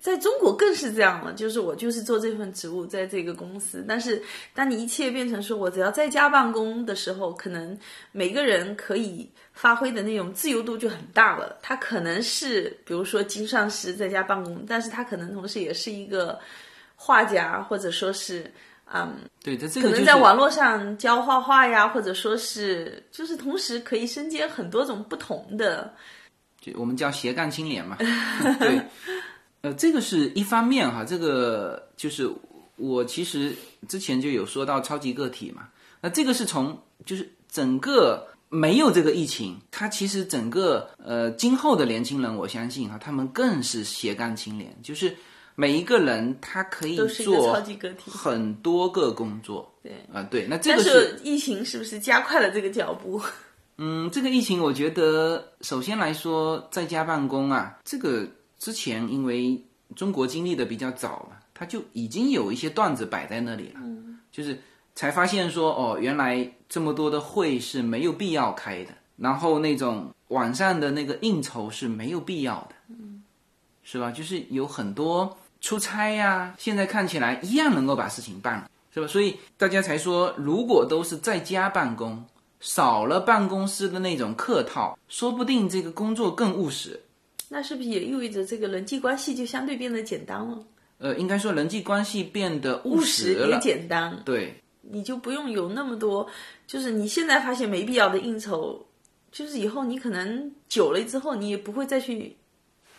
[0.00, 3.84] 在中国更是这样了，就是我就是做这份职务，在这个公司。
[3.86, 4.20] 但是
[4.54, 7.78] 当你一切变成说我只要在家办公的时候，可能
[8.10, 11.56] 每个人可以发挥的那种自由度就很大了。
[11.62, 16.36] 他可能是比如说经上师在家办公，但是他可能同时也是一个
[16.96, 18.50] 画家，或者说是
[18.92, 19.16] 嗯。
[19.42, 25.94] 对，这这个可就是能在网络上教画画呀，或者说是就是同时可以身兼很多种不同的。
[26.60, 27.96] 就我们叫斜杠青年嘛。
[28.58, 28.80] 对，
[29.62, 32.28] 呃，这个是一方面哈，这个就是
[32.76, 33.54] 我其实
[33.88, 35.68] 之前就有说到超级个体嘛。
[36.00, 45.16] 那这个是从就是整个没有这个疫情，它其实整个呃今后的年轻人，我相信哈，他们更是斜杠青年，就是
[45.56, 47.60] 每一个人他可以做
[48.06, 49.72] 很多个工作。
[49.82, 53.20] 对啊、对，那这个是是疫情是不是加快了这个脚步？
[53.78, 58.26] 嗯，这个疫情，我觉得首先来说，在家办公啊，这个
[58.58, 59.62] 之前因为
[59.94, 63.80] 中国经历的比较早嘛，它就已经有一些段子摆在那里了，
[64.32, 64.58] 就是
[64.94, 72.94] 才发现说，哦，原来这么多的会是没有必要开的，然后那种网上的那个应酬是没有必要的，
[73.84, 74.10] 是吧？
[74.10, 79.06] 就是有很多出差呀、现在看起来一样能够把事情办了，是吧？
[79.08, 82.24] 所以大家才说，如果都是在家办公。
[82.58, 86.98] 少了办公室的那种客套，说不定这个工作更务实。
[87.48, 90.64] 那是不是也意味着这个人际关系就相对变得简单了？
[90.98, 93.34] 呃，应该说人际关系变得务务实。
[93.34, 96.26] 也简单，对，你就不用有那么多，
[96.66, 98.86] 就是你现在发现没必要的应酬，
[99.30, 102.34] 就是以后你可能久了之后，你也不会再去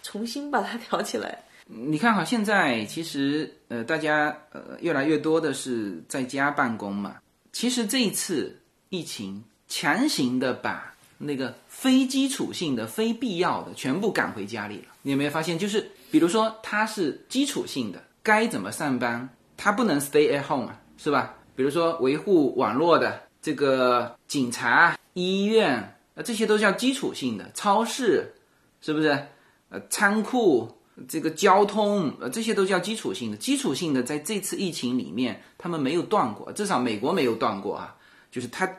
[0.04, 1.44] 重新把它 挑起来。
[1.70, 7.18] 你看哈，现在其实呃，大家呃越来越多的是在家办公嘛。
[7.52, 14.84] 其实这一次疫情强行的把那个非基础性的、非必要的全部赶回家里了。
[15.02, 15.60] 你有没有发现？
[15.60, 19.28] 就是比如说，它是基础性的，该怎么上班，
[19.58, 21.36] 它不能 stay at home 啊，是吧？
[21.54, 27.52] 比如说维护网络的这个警察、医院，呃，这些都叫基础性的。
[27.54, 28.34] 超市
[28.80, 29.10] 是不是？
[29.70, 30.72] 呃，仓库。
[31.08, 33.38] 这个交通，呃，这些都叫基础性的。
[33.38, 37.96] 基础性的，在这次疫情里面，他们没有断过，至少美国没有断过啊。
[38.32, 38.70] 就是它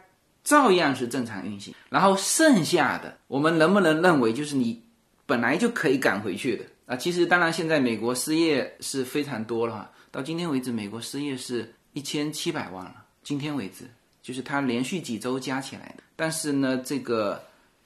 [0.42, 1.74] 照样是正常运行。
[1.88, 4.82] 然后剩下的，我们能不能认为就是你
[5.26, 6.96] 本来就可以赶回去的啊？
[6.96, 9.90] 其实当然，现在美国失业是非常多了哈。
[10.10, 13.04] 到今天为止，美国失业是一千七百万了。
[13.22, 13.84] 今天为止，
[14.22, 16.02] 就是它连续几周加起来的。
[16.16, 17.42] 但是呢，这个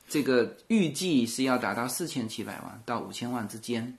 [0.08, 3.96] 这个预计是要达到四千七百万到五千万之间。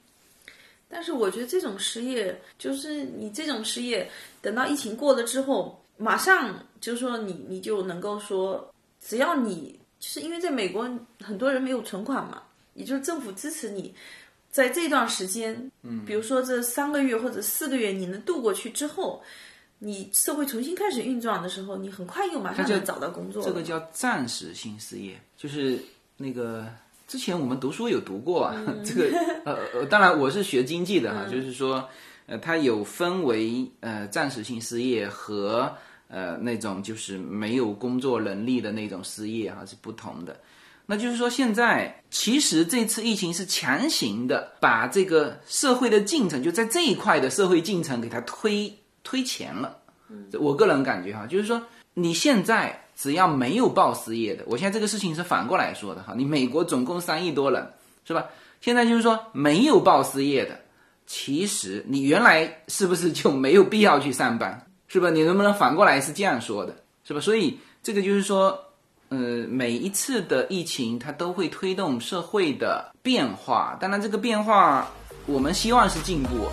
[0.94, 4.08] 但是我觉得这种失业，就是你这种失业，
[4.44, 10.88] 等到疫情过了之后，马上就是说你你就能够说，只要你就是因为在美国
[11.20, 12.44] 很多人没有存款嘛，
[12.76, 13.92] 也就是政府支持你，
[14.52, 19.24] 在这段时间，嗯，比如说这三个月或者四个月你能度过去之后，
[19.80, 23.44] 你社会重新开始运转的时候，你很快又马上能找到工作。
[23.44, 25.80] 这个叫暂时性失业，就是
[26.18, 26.72] 那个。
[27.14, 31.88] 之前我们读书有读过啊， 这个呃呃，当然我是学经济的哈，就是说，
[32.26, 35.72] 呃，它有分为呃暂时性失业和
[36.08, 40.36] 呃那种就是没有工作能力的那种失业哈是不同的。
[40.88, 49.78] 那就是说，现在其实这次疫情是强行的把这个社会的进程就在这一块的社会进程给它推推前了。
[50.40, 51.62] 我个人感觉哈，就是说
[51.94, 52.83] 你现在。
[53.04, 56.14] 只要没有报失业的，我现在这个事情是反过来说的哈。
[56.16, 57.74] 你美国总共三亿多人，
[58.08, 58.28] 是吧？
[58.62, 60.58] 现在就是说没有报失业的，
[61.06, 65.10] 其实你原来是不是就没有必要去上班，是吧？
[65.10, 67.20] 你能不能反过来是这样说的，是吧？
[67.20, 68.58] 所以这个就是说，
[69.10, 69.18] 呃，
[69.50, 74.90] 每一次的疫情它都会推动社会的变化，当然这个变化
[75.26, 76.48] 我们希望是进步，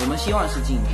[0.00, 0.88] 我们希望是进步。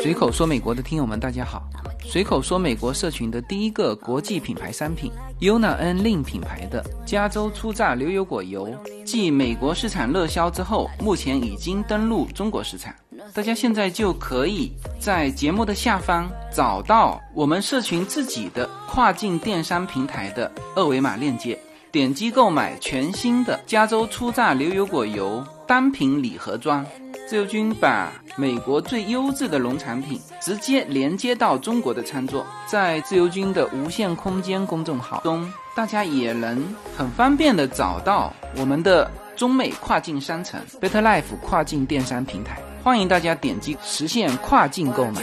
[0.00, 1.62] 随口说美国的听友们，大家好。
[2.04, 8.74] 随口说美国社群的第一个国际品牌商品，Yuna N Lin 品牌的加州初榨牛油果油，
[9.04, 12.92] 继美国市场热销之后，目前已经登陆中国市场。
[13.32, 21.58] 大家现在就可以在节目的下方找到我们社群自己的跨境电商平台的二维码链接，
[21.92, 26.84] 点击购买全新的加州初榨牛油果油单品礼盒装。
[27.28, 45.20] 自由军把美国最优质的农产品直接连接到中国的餐桌，在自由军的无限空间公众号中，大家也能很方便的找到我们的中美跨境商城 Better Life 跨境电商平台，欢迎大家点击实现跨境购买。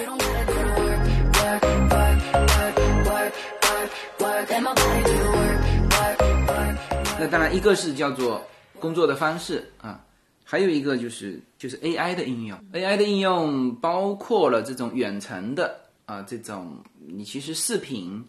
[7.20, 8.40] 那当然，一个是叫做
[8.80, 10.00] 工作的方式啊。
[10.48, 16.78] 还有一个就是就是 AI 的应用，AI 的应用包括了这种远程的啊，这种
[17.08, 18.24] 你其实视频，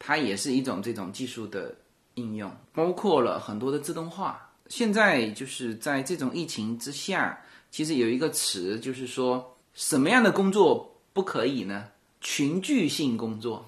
[0.00, 1.72] 它也是一种这种技术的
[2.14, 4.50] 应用，包括了很多的自动化。
[4.68, 7.38] 现在就是在这种疫情之下，
[7.70, 11.84] 其实有一个词就是说什么样的工作不可以呢？
[12.20, 13.64] 群聚性工作，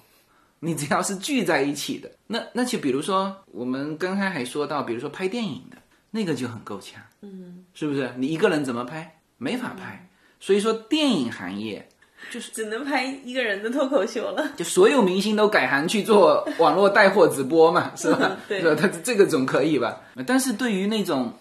[0.59, 5.77] 你只要是聚在一起的，那那就比如说我们刚才还说到，比如说拍电影的。
[6.17, 8.11] 那个就很够呛，嗯，是不是？
[8.17, 9.21] 你一个人怎么拍？
[9.37, 10.09] 没法拍。
[10.41, 11.87] 所以说，电影行业
[12.31, 14.53] 就是只能拍一个人的脱口秀了。
[14.57, 18.37] 就所有明星都改行去做 网络带货直播嘛， 是吧？
[18.49, 18.75] 对，吧？
[18.75, 20.01] 他这个总可以吧？
[20.27, 21.33] 但是对于那种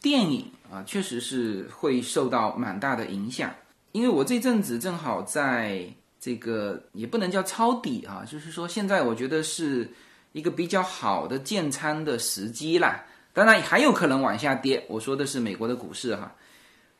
[0.00, 3.52] 电影啊，确实是会受到蛮大的影响。
[3.92, 5.84] 因为我这阵子正好在
[6.20, 9.88] 这个也不能叫抄底啊，就是说现在我觉得是
[10.32, 13.04] 一个比较好的建仓的时机啦。
[13.34, 16.34] 当然还有可能往下跌，我说的是美国的股市哈。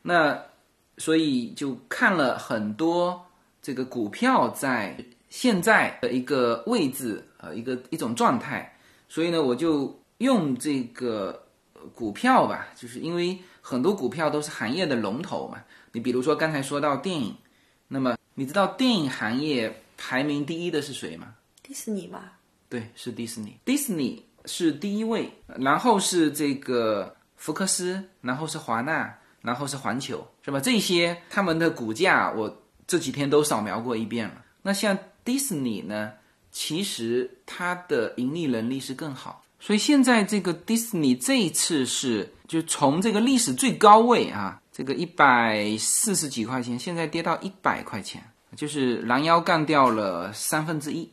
[0.01, 0.39] 那
[0.97, 3.25] 所以就看了很多
[3.61, 4.95] 这个股票在
[5.29, 11.41] 现在的一个位置呃一个一种状态，所以呢我就用这个
[11.93, 15.63] 股票吧，就是因为很多股票都是行业的龙头嘛。
[15.93, 17.33] 你比如说刚才说到电影，
[17.87, 21.33] 那么你知道电影行业排名第一的是谁吗？
[21.63, 22.33] 迪士尼吧？
[22.67, 23.57] 对，是迪士尼。
[23.63, 24.23] 迪士尼。
[24.47, 30.59] 是第一位，然后是这个福克斯，然后是华纳，然后是环球，是吧？
[30.59, 34.43] 这些他们的股价我这几天都扫描过一遍了。
[34.61, 36.11] 那像迪士尼呢，
[36.51, 48.23] 其实它的盈利能力是更好，所以现在这个迪士尼这一次是就从这个历史最高位啊，这个一百四十几块钱，现在跌到一百块钱，
[48.55, 51.11] 就是拦腰干掉了三分之一，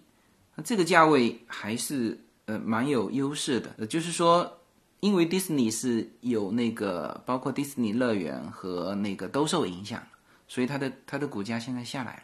[0.54, 2.18] 那这个价位还是。
[2.46, 3.74] 呃，蛮有优势的。
[3.78, 4.58] 呃，就是说，
[5.00, 10.02] 因为迪士尼是有那个包括迪士尼乐园和那个都受影响，
[10.48, 12.22] 所以它的它的股价现在下来了。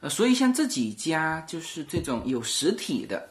[0.00, 3.28] 呃，所以像这几家就是这种有实体的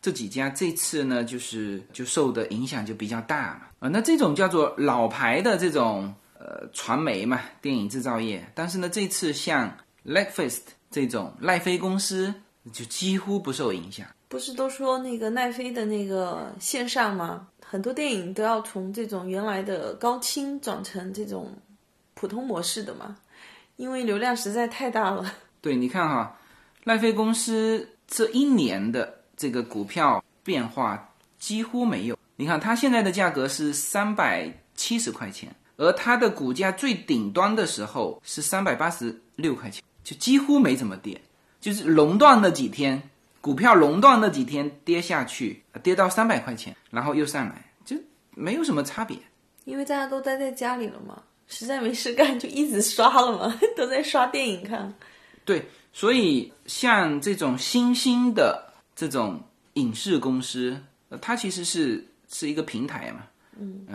[0.00, 3.62] 这几家，这次呢就是就受的影响就比较大嘛。
[3.78, 8.44] 啊，那这种叫做老牌的这种呃传媒嘛，电影制造业。
[8.54, 10.58] 但是呢，这次像 Netflix
[10.90, 12.34] 这种奈飞公司
[12.72, 14.06] 就几乎不受影响。
[14.32, 17.46] 不是都说那个奈飞的那个线上吗？
[17.62, 21.52] 很多电影都要从这种原来的高清转成这种
[22.14, 23.14] 普通模式的嘛，
[23.76, 25.30] 因为流量实在太大了。
[25.60, 26.34] 对，你看哈，
[26.84, 32.18] 奈飞公司这一年的这个股票变化几乎没有。
[32.36, 41.20] 你看它现在的价格是三百七十块钱，而它的股价最顶端的时候是三百八十六块钱，就几乎没怎么跌。
[41.60, 43.10] 就是熔断那几天，
[43.42, 47.94] 股票熔断那几天跌下去，跌到三百块钱，然后又上来，就
[48.30, 49.18] 没有什么差别。
[49.64, 54.94] 因为大家都待在家里了嘛，实在没事干就一直刷了嘛， 都在刷电影看。
[55.44, 59.42] 对，所以像这种新兴的这种
[59.74, 63.26] 影视公司，呃它其实是是一个平台嘛，
[63.58, 63.86] 嗯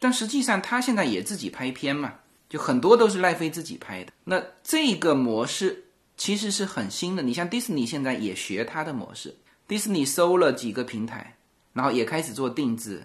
[0.00, 2.14] 但实际上它现在也自己拍片嘛，
[2.48, 4.12] 就很多都是奈飞自己拍的。
[4.24, 5.84] 那这个模式
[6.16, 9.34] 其实是很新的，你像迪士尼现在也学它的模式，
[9.66, 11.36] 迪士尼收了几个平台，
[11.72, 13.02] 然后也开始做定制，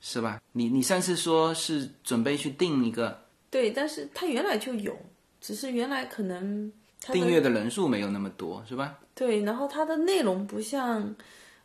[0.00, 0.40] 是吧？
[0.52, 4.96] 你你上次说是准备去定一个对，但是它原来就有，
[5.40, 8.98] 只是原来可能它订阅的人数没有那么多，是吧？
[9.14, 11.14] 对，然后它的内容不像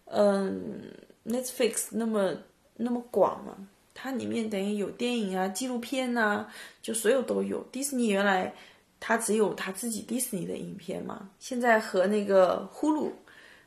[0.06, 0.92] 嗯
[1.26, 2.34] Netflix 那么
[2.78, 3.56] 那么广嘛，
[3.94, 6.48] 它里面等于有电影啊、纪录片呐、
[6.82, 7.62] 就所有都有。
[7.72, 8.54] 迪士尼原来
[9.00, 13.12] 它只有他自己迪士尼的影片嘛，现在和那个呼噜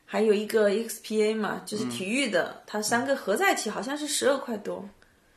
[0.05, 4.89] 还有一个 XPA 嘛，就是体育的，它三个合在一起好像是十二块多，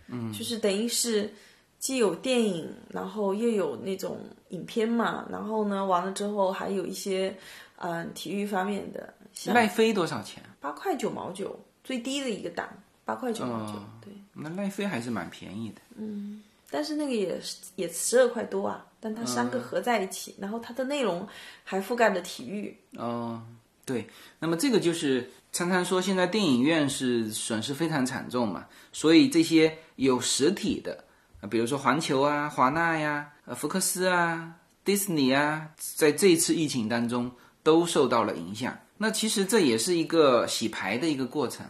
[0.07, 1.33] 嗯，就是等于是。
[1.81, 4.19] 既有电影，然后又有那种
[4.49, 7.35] 影片嘛，然后呢，完了之后还有一些
[7.77, 10.43] 嗯体育方面的，像奈飞多少钱？
[10.59, 12.69] 八块九毛九，最低的一个档，
[13.03, 14.13] 八块九毛九，哦对。
[14.31, 15.81] 那奈飞还是蛮便宜的。
[15.95, 21.27] 嗯但是那个也是也十二块多啊，但它三个嗯合在一起，然后它的内容
[21.65, 23.41] 还覆盖了体育，哦，
[23.83, 24.07] 对，
[24.39, 31.03] 那么这个就是常常说现在电影院是损失非常惨重嘛，所以这些有实体的，
[31.41, 37.31] 呃比如说环球啊、华纳呀、呃福克斯啊、迪士尼啊，在这一次疫情当中
[37.63, 38.77] 都受到了影响。
[38.97, 41.65] 那其实这也是一个洗牌的一个过程。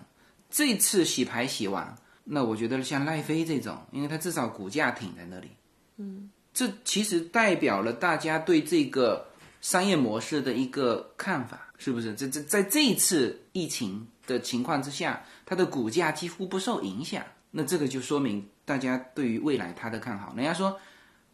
[0.49, 5.47] 这次洗牌洗完，那我觉得像奈飞这种，因为它至少股价挺在那里，
[5.95, 9.27] 嗯，这其实代表了大家对这个
[9.61, 12.13] 商业模式的一个看法，是不是？
[12.13, 20.33] 这这在这一次疫情的情况之下，它的股价几乎不受影响，那这个就说明大家对于未来它的看好。
[20.35, 20.77] 人家说，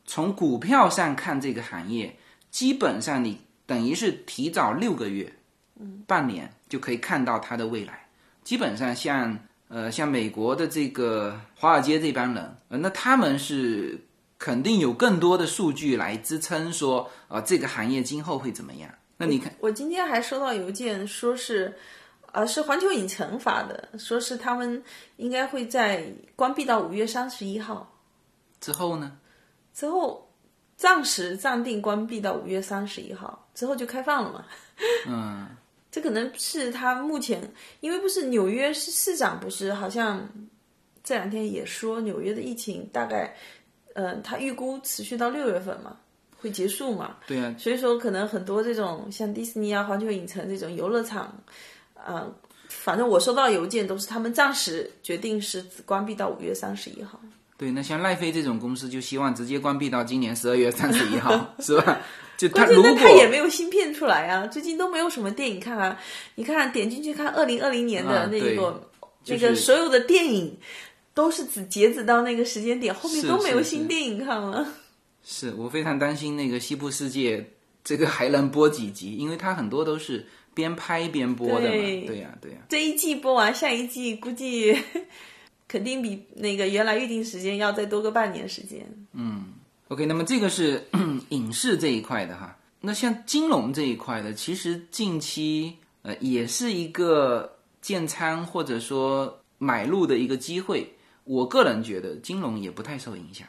[0.05, 2.15] 从股票上看这个行业，
[2.51, 5.33] 基本上你等于是提早六个月，
[5.79, 8.07] 嗯，半年就可以看到它的未来。
[8.43, 9.37] 基本上像
[9.67, 13.99] 呃像美国的这个华尔街这帮人，呃，那他们是
[14.39, 18.89] 肯定有更多的数据来支撑说，呃，这个行业今后会怎么样？
[19.17, 21.75] 那你看，我今天还收到邮件，说是，
[22.33, 24.83] 呃，是环球影城发的，说是他们
[25.15, 27.97] 应该会在关闭到五月三十一号
[28.61, 29.17] 之后呢？
[29.73, 30.31] 之后，
[30.75, 34.45] 暂时暂定关闭到五月三十一号之后就开放了嘛。
[35.07, 35.47] 嗯，
[35.91, 40.29] 这可能是他目前，因为不是纽约市市长不是好像
[41.03, 43.35] 这两天也说纽约的疫情大概，
[43.99, 45.97] 嗯、他预估持续到六月份嘛，
[46.39, 47.15] 会结束嘛。
[47.25, 51.35] 对啊，所以说，可能很多这种像迪士尼啊、环球影城这种游乐场，
[51.95, 52.31] 呃，
[52.69, 57.19] 反正我收到邮件都是他们暂时决定是只关闭到五月三十一号。
[57.57, 61.99] 对，那像奈飞这种公司就希望直接关闭到今年十二月三十一号， 是吧？
[62.37, 65.99] 就他如果那他也没有新片出来啊，最近都没有什么电影看啊。
[66.35, 68.79] 你看，点进去看二零二零年的那个、
[69.23, 70.55] 就是那个所有的电影，
[71.17, 74.71] 都是只截止到那个时间点，后面都没有新电影看了。
[75.23, 77.53] 是我非常担心那个西部世界
[77.83, 81.71] 这个还能播几集，因为它很多都是边拍边播的嘛。
[81.71, 84.77] 对对呀、对呀、这一季播完，下一季估计
[85.67, 88.87] 肯定比那个原来预定时间要再多个半年时间。
[89.13, 89.45] 嗯
[89.87, 90.85] OK，那么这个是
[91.29, 92.55] 影视这一块的哈。
[92.81, 100.93] 那像金融这一块的，其实近期呃也是一个建仓或者说买入的一个机会。
[101.27, 103.47] 我个人觉得金融也不太受影响，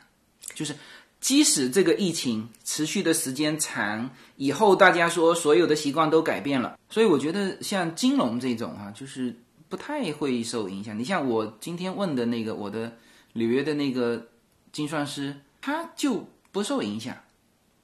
[0.55, 0.75] 就是
[1.21, 9.35] 即使这个疫情持续的时间长，以后大家说所有的习惯都改变了，所以我觉得像金融这种啊，就是
[9.69, 10.99] 不太会受影响。
[10.99, 12.93] 你像我今天问的那个我的
[13.33, 14.29] 纽约的那个
[14.73, 17.17] 精算师，他就不受影响。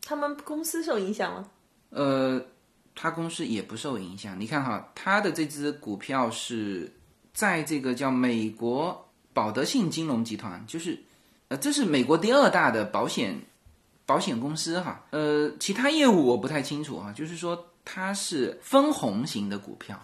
[0.03, 1.49] 他们公司受影响了，
[1.90, 2.45] 呃，
[2.95, 4.38] 他公司也不受影响。
[4.38, 6.92] 你看哈，他的这只股票是
[7.32, 10.99] 在这个叫美国保德信金融集团，就是
[11.49, 13.39] 呃，这是美国第二大的保险
[14.07, 15.05] 保险公司哈。
[15.11, 20.01] 呃，其他业务我不太清楚啊，就是说它是分红型的股票，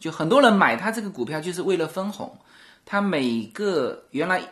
[0.00, 2.36] 就很多人买它这个股票就是为了分红。
[2.84, 4.42] 它每个原来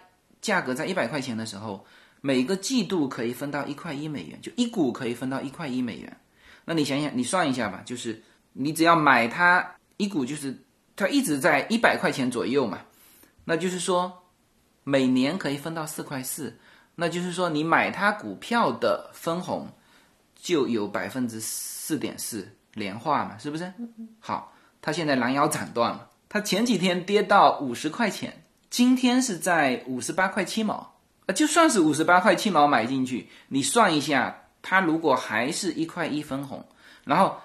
[0.40, 1.84] 价格在一百块钱的时候，
[2.20, 6.16] 每个季度可以分到一块一美元，就一股可以分到一块一美元。
[6.64, 10.56] 那你想想，你算一下吧，就是你只要买它一股，就是
[10.94, 12.78] 它一直在一百块钱左右嘛，
[13.50, 14.22] 那就是说
[14.84, 16.56] 每年可以分到四块四，
[16.94, 19.68] 那就是说你买它股票的分红
[20.36, 23.72] 就有百分之四点四年化嘛，是不是？
[24.20, 26.08] 好，它现在拦腰斩断了。
[26.28, 30.94] 它前几天跌到五十块钱，今天是在五十八块七毛，
[31.26, 36.64] 啊，就算是五十八块七毛买进去，你算一下，它如果还是一块一分红，
[37.02, 37.36] 然后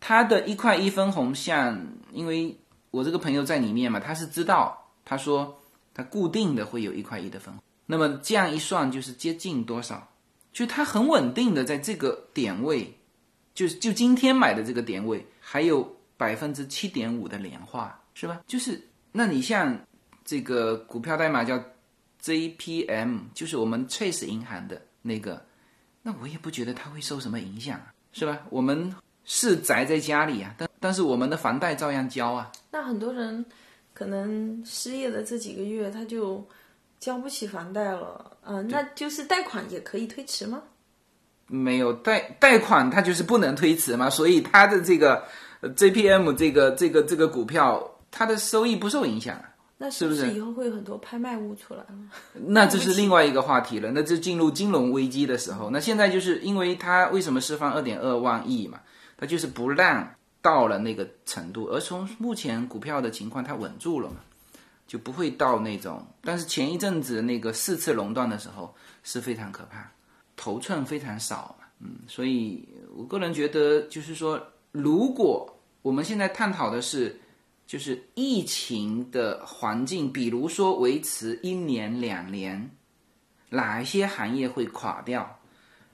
[0.00, 1.80] 它的一块一分红，像
[2.10, 2.58] 因为
[2.90, 5.60] 我这个朋友在里面嘛，他是知道，他说
[5.92, 10.08] 他固定的会有一块一的分红，那么这样一算就是接近多少？
[10.52, 12.96] 就它很稳定的在这个点位，
[13.54, 18.00] 就是就今天买的这个点位，还有百分之七点五的年化。
[18.16, 18.40] 是吧？
[18.46, 18.80] 就是，
[19.10, 19.76] 那你像
[20.24, 21.60] 这个股票代码叫
[22.22, 25.44] JPM，就是我们 Chase 银行的那个，
[26.00, 27.80] 那我也不觉得它会受什么影响，
[28.12, 28.38] 是吧？
[28.50, 28.94] 我们
[29.24, 32.52] 是宅在家里啊，但但是我们的房贷照样交啊。
[32.70, 33.44] 那很多人
[33.94, 36.46] 可能失业的这几个月，他就
[37.00, 40.62] 交不起房贷了，嗯，那就是贷款也可以推迟吗？
[41.46, 45.24] 没有贷贷款，它就是不能推迟嘛，所以它的这个
[45.62, 47.90] JPM 这个这个这个股票。
[48.16, 49.36] 它的收益不受影响，
[49.76, 51.88] 那是不是以后会有很多拍卖物出来了？
[52.46, 53.90] 那这是另外一个话题了。
[53.90, 58.78] 那就进入金融危机的时候，那现在就是因为它为什么释放二点二万亿嘛？
[59.16, 60.14] 它就是不让
[60.44, 64.16] 到了那个程度，而从目前股票的情况，它稳住了嘛，
[64.86, 66.06] 就不会到那种。
[66.20, 69.90] 但是前一阵子那个四次熔断的时候是非常可怕，
[70.36, 74.38] 头寸非常少，嗯，所以我个人觉得就是说，
[74.70, 77.18] 如果我们现在探讨的是。
[77.66, 82.70] 就是疫情的环境，比如说维持一年两年，
[83.48, 85.38] 哪一些行业会垮掉？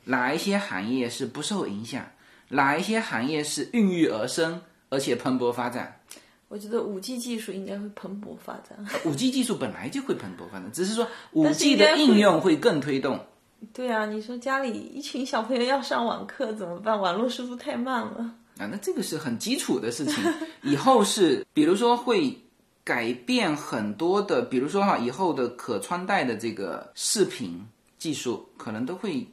[0.03, 2.05] 哪一些行业是不受影响？
[2.51, 6.01] 哪一些行业是孕育而生而且蓬勃发展？
[6.49, 8.77] 我觉得五 G 技术应该会蓬勃发展。
[9.05, 13.25] 五 G 技术本来就会蓬勃发展，只是说五 G 的应用会更推动。
[13.73, 16.99] 对啊，你说家里一群小朋友要上网课怎么办？
[16.99, 18.35] 网络速度太慢了。
[18.59, 20.17] 啊，那这个是很基础的事情。
[20.63, 22.37] 以后是，比如说会
[22.83, 27.65] 改变很多的，比如说哈，以后的可穿戴的这个视频
[27.97, 29.25] 技术可能都会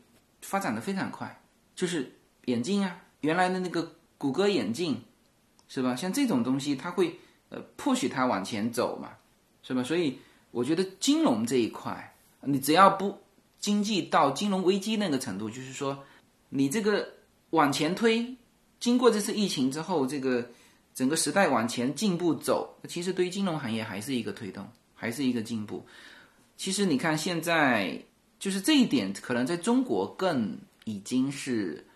[0.41, 1.41] 发展的非常快。
[1.75, 2.11] 就是
[2.45, 5.01] 眼镜啊，原来的那个谷歌眼镜，
[5.67, 5.95] 是吧？
[5.95, 9.09] 像这种东西，它会呃迫使它往前走嘛，
[9.63, 9.83] 是吧？
[9.83, 10.17] 所以
[10.51, 13.17] 我觉得金融这一块，你只要不
[13.59, 16.03] 经济到金融危机那个程度，就是说
[16.49, 17.07] 你这个
[17.51, 18.35] 往前推。
[18.79, 20.47] 经过这次疫情之后，这个
[20.93, 25.83] 整个时代往前进步走，其实对于金融行业还是一个推动，还是一个进步。
[26.57, 27.99] 其实你看现在，
[28.37, 31.86] 就是这一点，可能在中国更已经是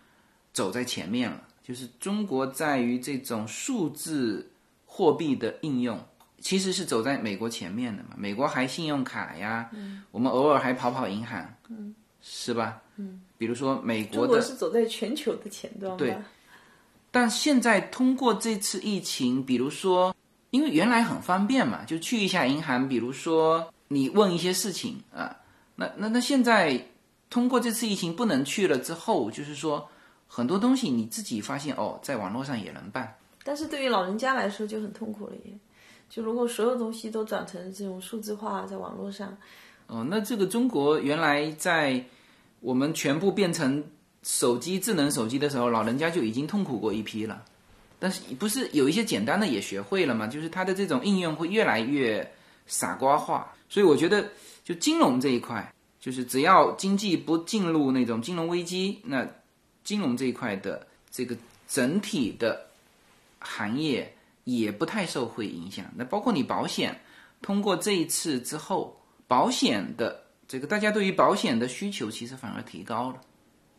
[0.52, 1.40] 走在前面了。
[1.62, 4.50] 就是中国在于这种数字
[4.84, 5.98] 货币的应用，
[6.40, 8.10] 其实是走在美国前面的嘛。
[8.16, 9.70] 美国还信用卡呀，
[10.10, 11.54] 我们偶尔还跑跑银行，
[12.20, 12.82] 是吧？
[12.96, 16.16] 嗯，比如说美国的，中国是走在全球的前端，对。
[17.12, 20.14] 但现在通过这次疫情，比如说，
[20.50, 25.36] 因为原来很方便嘛，就去一下银行，比如说你问一些事情啊，
[25.76, 26.88] 那那那现在
[27.30, 29.88] 通过这次疫情不能去了之后，就是说
[30.34, 33.14] 很多东西你自己发现哦，在网络上也能办。
[33.44, 35.52] 但是对于老人家来说就很痛苦了耶，
[36.08, 39.36] 就如果所有东西都转成这种数字化，在网络上，
[39.88, 42.02] 哦，那这个中国原来在
[42.60, 43.84] 我们全部变成。
[44.24, 47.42] 手机智能手机的时候，老人家就已经痛苦过一批了，
[47.98, 50.28] 但是不是有一些简单的也学会了吗？
[50.28, 52.32] 就是它的这种应用会越来越
[52.64, 54.24] 傻瓜化，所以我觉得
[54.62, 59.26] 就金融这一块，就是只要经济不进入那种金融危机，那
[59.84, 61.36] 金融这一块的这个
[61.68, 62.66] 整体的
[63.38, 64.14] 行业
[64.44, 65.86] 也不太受会影响。
[65.96, 67.00] 那包括你保险，
[67.40, 73.20] 通过这一次之后，保险的这个大家对于保险的需求其实反而提高了。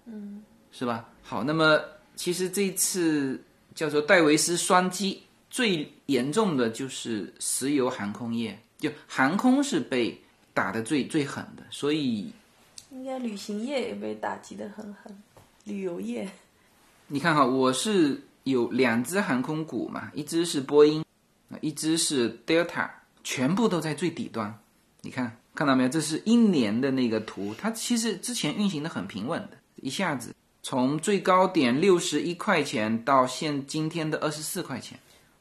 [0.06, 1.10] 嗯，是吧？
[1.22, 1.80] 好，那么
[2.16, 3.42] 其实这次
[3.74, 10.20] 叫做戴维斯双击，最严重的就是石油航空业，就航空是被
[10.54, 12.32] 打的最最狠的，所以
[12.92, 15.16] 应该旅行业也被打击的很狠，
[15.64, 16.30] 旅游业。
[17.08, 21.04] 你看哈，我是有两只航空股嘛，一只是波音，
[21.62, 22.90] 一只是 Delta，
[23.24, 24.58] 全部都在最底端。
[25.02, 25.90] 你看看到没有？
[25.90, 34.98] 这是一年的那个图，它其实之前运行的很平稳的，一下子从最高点六十一块钱到现今天的二十四块钱，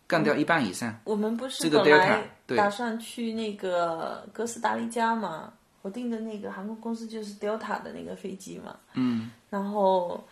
[0.07, 0.99] 干掉一半以上。
[1.05, 5.53] 我们不是这个本 Delta，来对打算去那个哥斯达黎加嘛？
[5.83, 8.77] 我订的那个航空公司就是 Delta 的那个飞机嘛。
[8.95, 9.31] 嗯。
[9.51, 10.23] 然后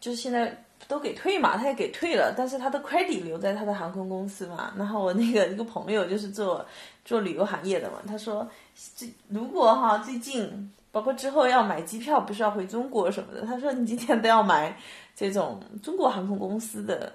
[0.00, 4.72] 就是现在都给退嘛，他也给退了，但是他的 credit 留在他的航空公司嘛。
[4.76, 6.64] 然后我那个一个朋友就是做
[7.04, 8.48] 做旅游行业的嘛，他说
[8.96, 14.76] 这如果哈最近包括之后要买机票，不是要回中国什么的，他说你今天都要买
[15.16, 17.12] 这种中国航空公司的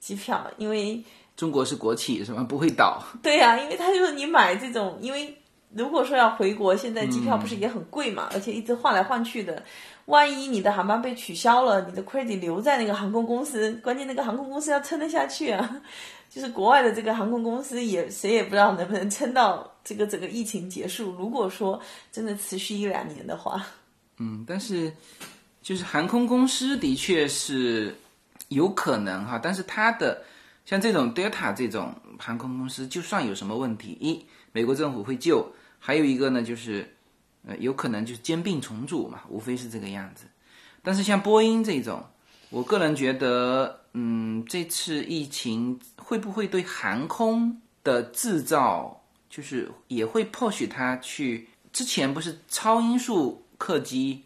[0.00, 1.02] 机票，因为。
[1.34, 2.44] 中国是国企什么？
[2.44, 3.02] 不会倒。
[3.22, 5.34] 对呀、因为他就说你买这种，因为
[5.74, 9.62] 如果说要回国，现在机票不是也很贵嘛，而且一直换来换去的，
[10.06, 15.80] 万一你的航班被取消了，你的 credit 留在那个航空公司，关键那个航空公司要撑得下去啊。
[16.28, 21.12] 就是国外的这个航空公司也谁也不知道能不能撑到这个整个疫情结束。
[21.12, 21.78] 如果说
[22.10, 23.62] 真的持续一两年的话，
[24.16, 24.90] 嗯，但是
[25.60, 27.94] 就是航空公司的确是
[28.48, 30.22] 有可能哈，但是它的
[30.64, 35.46] 像这种 Delta 这种航空公司，就算有什么问题，一美国政府会救，
[35.84, 36.88] 还有一个呢就是
[37.44, 40.26] 呃有可能就是兼并重组嘛，无非是这个样子。
[40.80, 42.00] 但是像波音这种，
[42.50, 51.48] 我个人觉得，嗯，这次疫情会不会对航空的制造，就是也会迫使它去？
[51.72, 54.22] 之前不是超音速客机，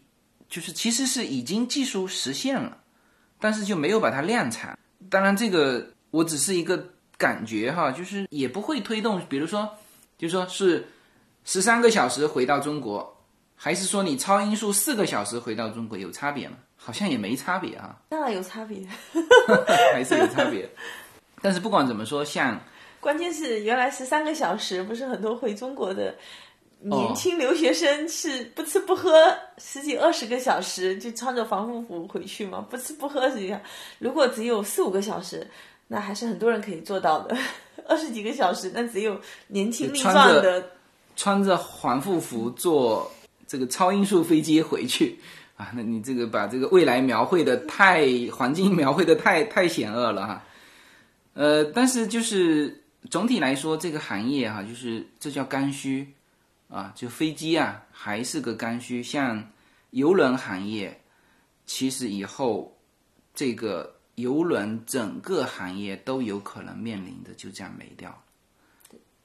[0.47, 2.77] 就是其实是已经技术实现了，
[3.39, 4.77] 但是就没有把它量产。
[5.09, 9.67] 当然，这个我只是一个感觉哈，就是也不会推动，比如说，
[10.17, 10.85] 就说是
[11.49, 13.17] 十三个小时回到中国，
[13.55, 16.57] 还是说你超音速四个小时回到中国有差别吗？
[16.75, 18.85] 好像也没差别啊，当然有差别。
[19.93, 20.69] 还是有差别。
[21.41, 22.59] 但是不管怎么说，像
[22.99, 26.13] 关键是原来十三个小时，不是很多回中国的
[26.81, 29.09] 年轻留学生是不吃不喝
[29.57, 33.61] 十几二十个小时，就穿着防护服回去嘛，不吃不喝实际上，
[33.99, 35.49] 如果只有四五个小时，
[35.87, 37.37] 那还是很多人可以做到的。
[37.87, 39.17] 二十几个小时，那只有
[39.47, 40.71] 年轻力壮的。
[41.17, 43.11] 穿着防护服坐
[43.45, 45.19] 这个超音速飞机回去
[45.57, 50.43] 啊，那你这个把这个未来描绘的太环境描绘的太太险恶了哈。
[51.33, 56.07] 呃，但是就是总体来说，这个行业哈、就是这叫刚需
[56.69, 59.01] 啊，就飞机啊还是个刚需。
[59.01, 59.43] 像
[59.89, 61.01] 邮轮行业，
[61.65, 62.77] 其实以后
[63.33, 68.15] 这个邮轮整个行业都有可能面临的就这样没掉。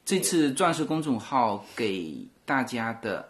[0.04, 3.28] 这次钻石公众号给大家的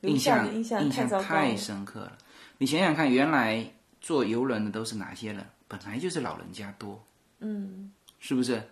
[0.00, 2.18] 印象印象太深刻了。
[2.58, 3.64] 你想想看，原来
[4.00, 5.44] 坐游轮的都是哪些人？
[5.68, 7.00] 本来就是老人家多，
[7.40, 8.62] 嗯，是不是？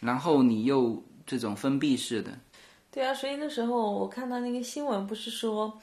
[0.00, 2.32] 然后你又这种封闭式的，
[2.90, 5.78] 对啊，所以那时候我看到那个新闻，不是说，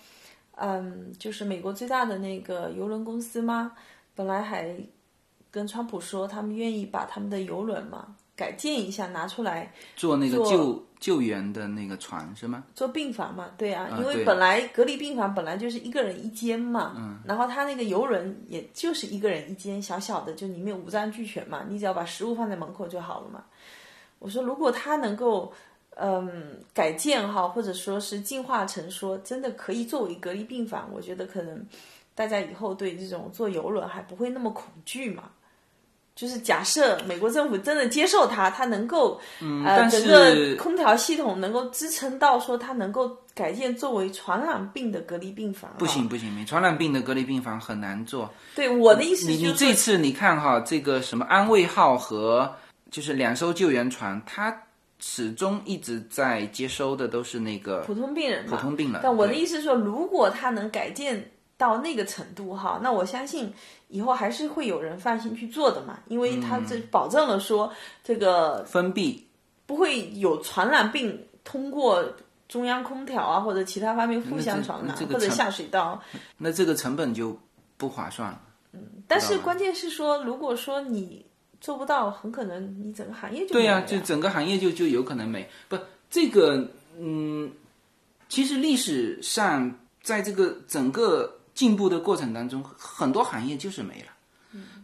[0.56, 3.72] 嗯，就是美国最大的那个游轮公司吗？
[4.16, 4.76] 本来还
[5.50, 12.64] 跟川普说，他们愿意把他们的游轮嘛改建一下，拿出来做那个做救救援的那个船是吗？
[12.74, 23.44] 做病房嘛，对啊，因为本来隔离病房本来就是一个人一间嘛，嗯，然后他那个游轮也就是一个人一间，小小的，就里面五脏俱全嘛，你只要把食物放在门口就好了嘛。
[24.20, 25.52] 我说如果他能够，
[25.96, 31.64] 嗯，改建哈，或者说是进化成说真的可以作为隔离病房，我觉得可能
[32.16, 35.30] 大家以后对这种坐游轮还不会那么恐惧嘛。
[36.16, 45.72] 就是假设美国政府真的接受它，它能够，呃，但整个空调系统能够支撑到说它能够改建作为传染病的隔离病房。
[45.80, 48.32] 不行，不行，没传染病的隔离病房很难做。
[48.54, 52.54] 对我的意思你就是说，你这次你看哈，这个什么安慰号和
[52.92, 54.56] 就是两艘救援船，它
[55.00, 61.32] 始终一直在接收的都是那个普通病人，普通病人但我的意思是说，如果它能改建
[61.64, 63.54] 到那个程度哈，那我相信
[63.88, 67.72] 以后还是会有人放心去做的嘛，因为他这嗯保证了说
[68.04, 69.08] 这个封闭。
[69.66, 72.04] 不会有传染病通过
[72.50, 76.04] 中央空调啊或者其他方面互相传染，或者下水道。
[76.38, 77.40] 那这个成本就
[77.78, 78.42] 不划算了。
[79.08, 81.26] 但是关键是说，如果说你
[81.62, 86.68] 做不到，很可能你整个行业就对呀、就整个行业就就有可能没不这个
[87.00, 87.50] 嗯，
[88.28, 94.08] 其实历史上在这个整个进步的过程当中，很多行业就是没了。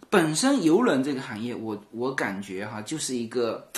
[0.10, 3.70] 本身游轮这个行业，我我感觉哈，就是一个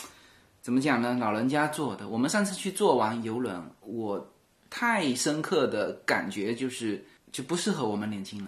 [0.61, 1.17] 怎么讲呢？
[1.19, 2.07] 老人家做的。
[2.07, 4.33] 我们上次去做完游轮，我
[4.69, 8.47] 太深刻的感觉就是就不适合我们年轻人。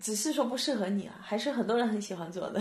[0.00, 2.60] 只是说不适合你啊，还是很多人很喜欢做的。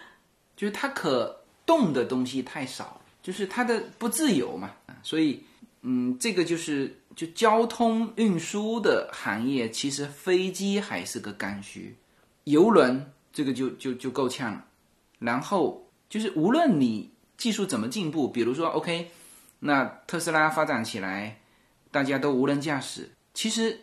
[0.56, 5.42] 就是它可动的东西太少，就是它的不自由嘛，啊所以
[5.80, 11.96] 嗯，这个就是就交通运输的行业，其实飞机还是个刚需，
[12.44, 14.64] 游轮这个就就就够呛了。
[15.18, 19.10] 然后就是无论你技术怎么进步，比如说 OK，
[19.60, 21.38] 那特斯拉发展起来，
[21.90, 23.78] 大家都无人驾驶，其实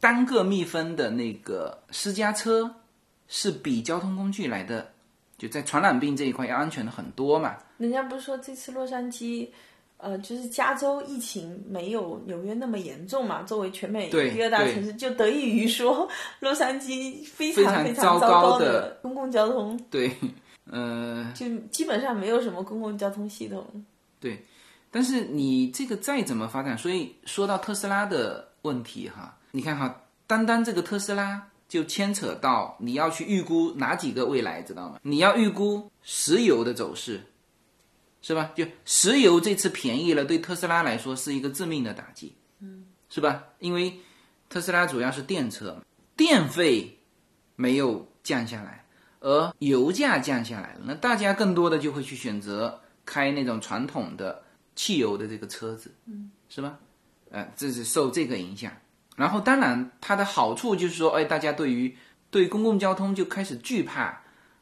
[0.00, 2.74] 单个密封的那个私家车
[3.28, 4.92] 是比交通工具来的，
[5.38, 7.56] 就在传染病这一块要安全的很多嘛。
[7.78, 9.48] 人家不是说这次洛杉矶，
[9.96, 13.42] 呃，就是加州疫情没有纽约那么严重嘛？
[13.42, 16.08] 作为全美对第二大城市，就得益于说
[16.40, 20.10] 洛杉矶非常非常糟糕的公共交通，对，
[20.70, 23.66] 呃，就基本上没有什么公共交通系统。
[24.20, 24.44] 对
[24.90, 34.98] 但是你这个再怎么发展，所以说到特斯拉的问题哈，你看哈，单单这个特斯拉就牵扯到你要去预估哪几个未来，知道吗？
[35.02, 37.20] 你要预估石油的走势，
[38.26, 38.50] 是吧？
[38.56, 43.44] 就石油这次便宜了，对特斯拉来说是一个致命的打击，嗯，是吧？
[43.58, 44.00] 因为
[44.48, 45.76] 特斯拉主要是电车，
[46.16, 46.98] 电费
[47.54, 48.86] 没有降下来，
[49.20, 54.42] 而油价降下来了，那大家更多的就会去选择开那种传统的
[54.74, 56.78] 汽油的这个车子，嗯，是吧？
[57.30, 58.72] 呃，这是受这个影响。
[59.16, 61.94] 然后，当然它的好处就是说，哎，大家对于
[62.30, 64.18] 对公共交通就开始惧怕，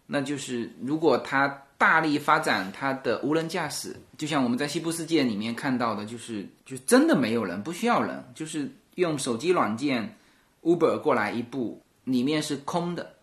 [0.09, 10.17] 那就是如果它大力发展它的无人驾驶，就像我们在西部世界里面看到的，就是就真的没有人，不需要人，就是用手机软件
[10.63, 13.15] Uber 过来一步，里面是空的，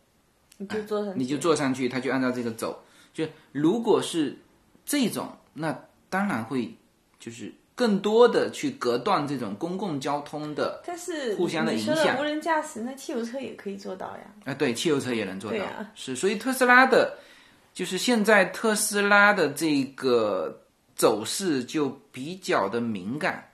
[0.58, 2.84] 你就坐上去，你就坐上去，它就按照这个走。
[3.14, 4.38] 就如果是
[4.86, 5.74] 这种，那
[6.10, 6.76] 当然会
[7.18, 11.96] 就是更多的去隔断这种公共交通的但是互相的影响。
[11.96, 14.24] 的无人驾驶，那汽油车也可以做到呀。
[14.44, 15.90] 啊，对，汽油车也能做到，啊。
[15.96, 17.18] 是，所以特斯拉的，
[17.74, 20.66] 就是现在特斯拉的这个
[20.96, 23.52] 走势就比较的敏感。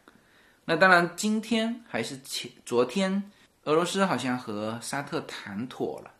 [0.65, 3.31] 那当然，今天还是前昨天，
[3.65, 6.11] 俄罗斯好像和沙特谈妥了，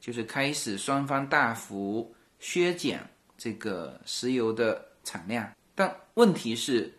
[0.00, 3.00] 就是开始双方大幅削减
[3.36, 5.50] 这个石油的产量。
[5.74, 6.96] 但问题是，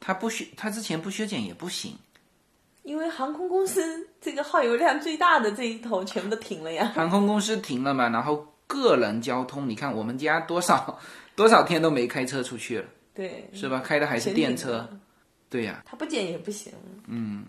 [0.00, 1.96] 它不削，它之前不削减也不行。
[2.82, 6.92] 因为航空公司这个耗油量最大的这一头全部都停了呀。
[6.94, 10.98] 航空公司停了嘛，然后个人交通，你看我们家多少
[11.36, 12.84] 多少天都没开车出去了，
[13.14, 13.80] 对，是吧？
[13.80, 14.88] 开的还是电车，
[15.48, 16.72] 对呀、它不减也不行。
[17.06, 17.44] 嗯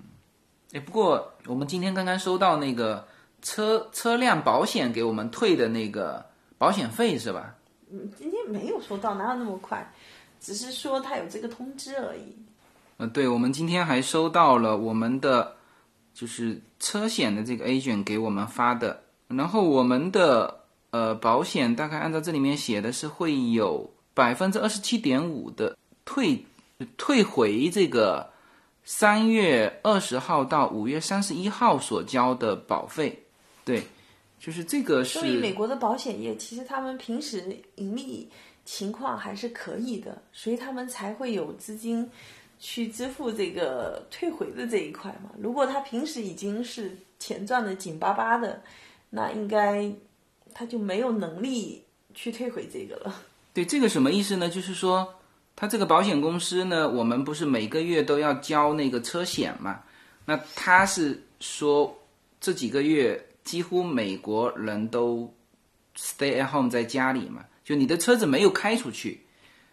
[0.73, 3.07] 哎，不过我们今天刚刚收到那个
[3.41, 6.25] 车车辆保险给我们退的那个
[6.57, 7.55] 保险费是吧？
[7.91, 9.89] 嗯今天没有收到，哪有那么快？
[10.41, 12.35] 只是说他有这个通知而已。
[12.97, 15.55] 呃，对，我们今天还收到了我们的
[16.13, 20.64] 就是车险的这个 agent 给我们发的，然后我们的
[20.95, 26.45] 呃保险大概按照这里面写的是会有百分之二十七点五的退
[26.95, 28.31] 退回这个
[28.85, 33.23] 三月二十号到五月三十一号所交的保费，
[33.65, 33.83] 对，
[34.39, 37.43] 就是这个是所以美国的保险业其实他们平时
[37.75, 38.29] 盈利
[38.63, 42.09] 情况还是可以的，所以他们才会有资金
[42.57, 45.29] 去支付这个退回的这一块嘛。
[45.37, 48.61] 如果他平时已经是钱赚的紧巴巴的，
[49.09, 49.91] 那应该
[50.55, 51.83] 他就没有能力
[52.13, 53.13] 去退回这个了。
[53.53, 54.49] 对，这个什么意思呢？
[54.49, 55.07] 就是说，
[55.55, 59.81] 他这个保险公司呢，我们不是每个月都要交那个车险嘛？
[60.25, 61.95] 那他是说
[62.39, 65.31] 这几个月几乎美国人都
[65.95, 69.21] stay at home 在家里嘛，就你的车子没有开出去，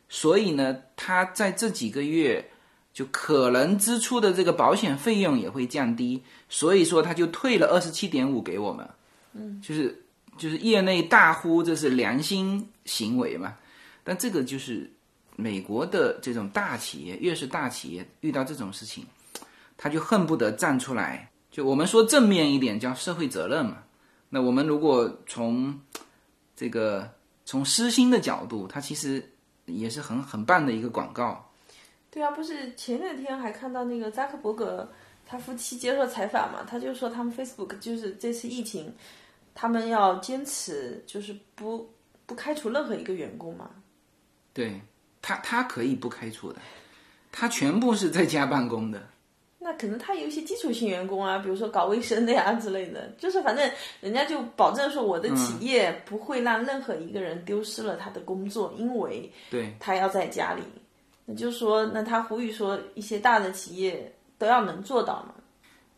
[0.09, 2.51] 所以呢，他在这几个月
[2.93, 8.89] 就可能支出的这个保险费用也会降低，所以说他就退了二十七点五给我们，
[9.33, 10.05] 嗯，就是
[10.37, 13.57] 就是业内大呼这是良心行为嘛。
[14.05, 14.91] 但这个就是
[15.37, 19.07] 美国的这种大企业，越是大企业遇到这种事情，
[19.76, 21.30] 他就恨不得站出来。
[21.51, 23.78] 就我们说正面一点，叫社会责任嘛。
[24.30, 25.78] 那我们如果从
[26.57, 27.09] 这个
[27.45, 29.22] 从私心的角度，它其实
[29.66, 31.51] 也是很很棒的一个广告。
[32.11, 34.91] 对啊，不是前两天还看到那个扎克伯格
[35.26, 38.93] 他夫妻接受采访嘛，他就说他们 Facebook 就是这次疫情，
[39.55, 41.88] 他们要坚持就是不
[42.26, 43.70] 不开除任何一个员工嘛。
[44.53, 44.80] 对
[45.20, 46.59] 他，他可以不开除的，
[47.30, 49.03] 他全部是在家办公的。
[49.59, 60.62] 那可能他有一些基础性员工啊，比如说搞卫生的呀之类的，就是反正人家就保证说我的企业不会让任何一个人丢失了他的工作，因为对他要在家里。
[61.24, 65.34] 那就是说，那他呼吁说一些大的企业都要能做到嘛。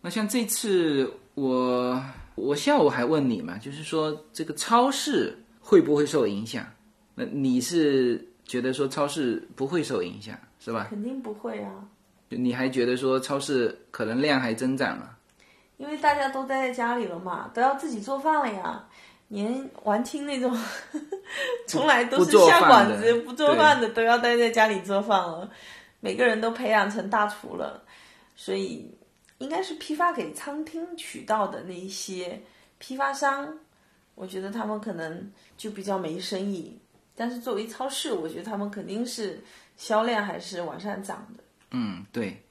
[0.03, 1.99] 那像这次我
[2.35, 6.67] 我下午还问你嘛，就是说这个超市会不会受影响？
[7.15, 10.87] 那你是觉得说超市不会受影响是吧？
[10.91, 11.71] 肯定不会啊。
[12.29, 15.17] 你还觉得说超市可能量还增长了？
[15.77, 18.85] 因为大家都待在家里了嘛，都要自己做饭了呀。
[19.29, 20.57] 连玩清那种
[21.67, 25.51] 从来都是下馆子不做饭的，都要待在家里做饭了。
[26.01, 27.83] 每个人都培养成大厨了，
[28.37, 28.94] 所以
[29.39, 32.41] 应该是批发给餐厅渠道的那一些
[32.79, 33.53] 批发商，
[34.15, 36.79] 我觉得他们可能就比较没生意。
[37.15, 39.43] 但是作为超市，我觉得他们肯定是
[39.77, 41.45] 销量还是往上涨的。
[41.71, 42.43] 嗯，对，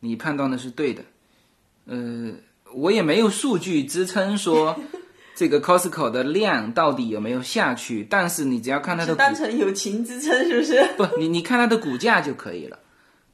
[0.00, 1.02] 你判断的是对的。
[1.84, 2.32] 呃，
[2.74, 4.76] 我也没有数据支撑说。
[5.36, 8.02] 这个 Costco 的量到底有没有下去？
[8.08, 10.82] 但是你只要看它的，单纯友情支撑是不是？
[10.96, 12.78] 不，你你看它的股价就可以了。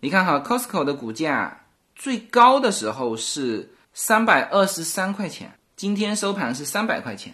[0.01, 1.62] 你看哈，Costco 的股价
[2.03, 7.33] 最高的时候是三百二十三块钱，今天收盘是三百块钱，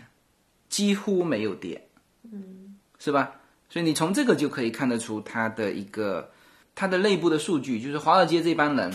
[0.68, 1.88] 几乎没有跌，
[2.30, 3.32] 嗯，是吧？
[3.70, 6.30] 所以你从这个就可以看得出它的一个
[6.74, 8.92] 它的内部的数据，就是华尔街这帮人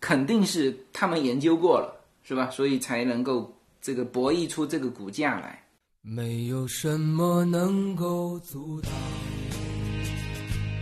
[0.00, 1.94] 肯定是他们研究过了，
[2.24, 2.48] 是吧？
[2.48, 3.54] 所以才能够。
[3.82, 5.60] 这个博弈出这个股价来，
[6.02, 8.92] 没有什么能够阻挡，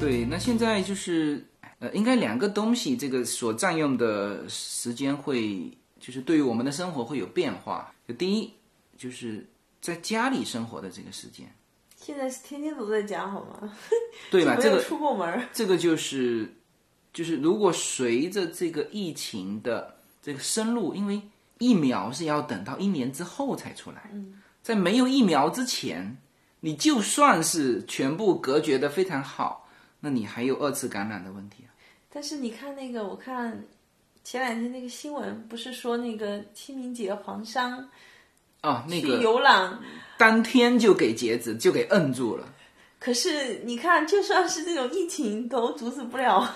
[0.00, 1.44] 对，那现在就是，
[1.80, 7.92] 呃，应该两个东西，这个所占用的时间会，就是对于我们的生活会有变化。
[8.06, 8.50] 就第一，
[8.96, 9.44] 就是
[9.80, 11.52] 在家里生活的这个时间。
[11.96, 13.72] 现在是天天都在家，好吗？
[14.30, 14.56] 对吧？
[14.58, 15.46] 这个出过门。
[15.52, 16.54] 这个就是，
[17.12, 21.20] 就是如果随着这个疫情的这个深入，因为
[21.58, 24.10] 疫苗是要等到一年之后才出来，
[24.62, 26.16] 在没有疫苗之前，
[26.60, 29.67] 你就算是全部隔绝的非常好。
[30.00, 31.70] 那你还有二次感染的问题啊？
[32.10, 33.64] 但是你看那个，我看
[34.24, 37.88] 前两天那个新闻，不是说那个清明节黄山
[38.60, 39.78] 啊，那个游览
[40.16, 42.46] 当天就给截止，就给摁住了。
[42.98, 46.48] 可是你看，就算是这种疫情都阻止不了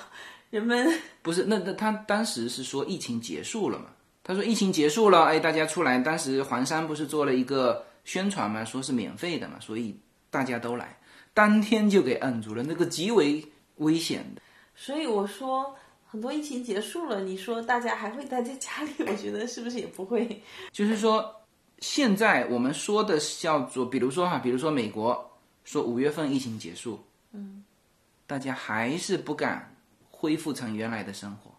[0.50, 0.92] 人们。
[1.22, 3.86] 不是，那那他当时是说疫情结束了嘛？
[4.24, 5.98] 他说疫情结束了，哎，大家出来。
[5.98, 9.96] 当时黄山不是做了一个宣传嘛，说是免费的嘛，所以
[10.30, 10.98] 大家都来。
[11.34, 13.44] 当天就给摁住了，那个极为
[13.76, 14.42] 危险的。
[14.74, 15.74] 所以我说，
[16.06, 18.92] 很多疫情结束了，你说大家还会待在家里？
[19.06, 20.42] 我觉得是不是也不会？
[20.72, 21.42] 就是说，
[21.78, 25.30] 现在我们说的叫做，比如说哈，比如说美国
[25.64, 27.02] 说五月份疫情结束，
[27.32, 27.64] 嗯，
[28.26, 29.74] 大家还是不敢
[30.10, 31.50] 恢复成原来的生活，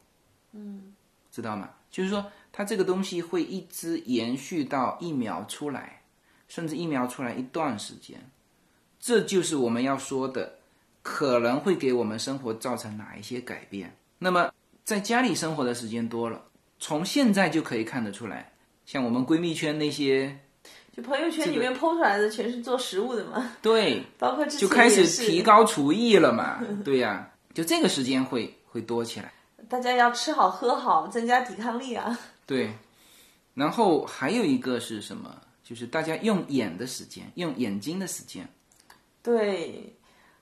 [0.52, 0.94] 嗯，
[1.32, 1.70] 知道吗？
[1.90, 6.02] 就是说，它这个东西会一直延续到疫苗出来，
[6.48, 8.20] 甚至疫苗出来一段时间。
[9.06, 10.60] 这就是我们要说的，
[11.02, 13.94] 可能会给我们生活造成哪一些改变。
[14.18, 14.50] 那么，
[14.86, 16.42] 在家里生活的时间多了，
[16.80, 18.54] 从现在就可以看得出来，
[18.86, 20.40] 像我们闺蜜圈那些，
[20.96, 23.52] 就朋友圈里面剖出来的全是做食物的嘛？
[23.62, 26.64] 对， 包括就开始提高厨艺了嘛？
[26.86, 29.34] 对呀，就这个时间会会多起来。
[29.68, 32.18] 大家要吃好喝好，增加抵抗力啊。
[32.46, 32.74] 对，
[33.54, 35.36] 然后还有一个是什么？
[35.62, 38.48] 就是大家用眼的时间，用眼睛的时间。
[39.24, 39.98] 对，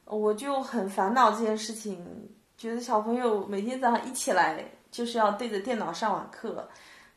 [0.06, 2.04] 我就很烦恼这件事情，
[2.58, 6.68] 觉得小朋友每天早上一起来就是要对着电脑上网课，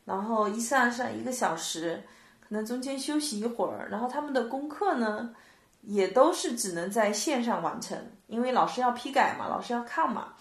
[0.05, 2.03] 然后一上上一个小时，
[2.41, 5.35] 可能中间休息一会儿，然后他们的功课呢，
[5.81, 10.35] 也都是只能在线上完成，因为老师要批改嘛，老师要看嘛，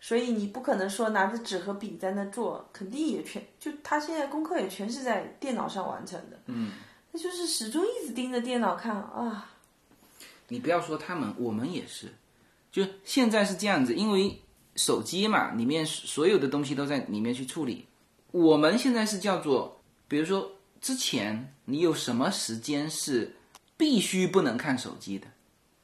[0.00, 6.72] 所以你不可能说拿着纸和笔在那做，肯定也全就他现在功课也全是在电脑上完成的，嗯，
[7.12, 9.49] 他就是始终一直盯着电脑看啊。
[10.50, 12.12] 你不要说他们，我们也是，
[12.70, 14.38] 就现在是这样子，因为
[14.76, 17.86] 手机嘛，里面所有的东西都在里面去处理。
[18.32, 23.34] 我们现在是叫做，比如说之前你有什么时间是
[23.76, 25.26] 必须不能看手机的？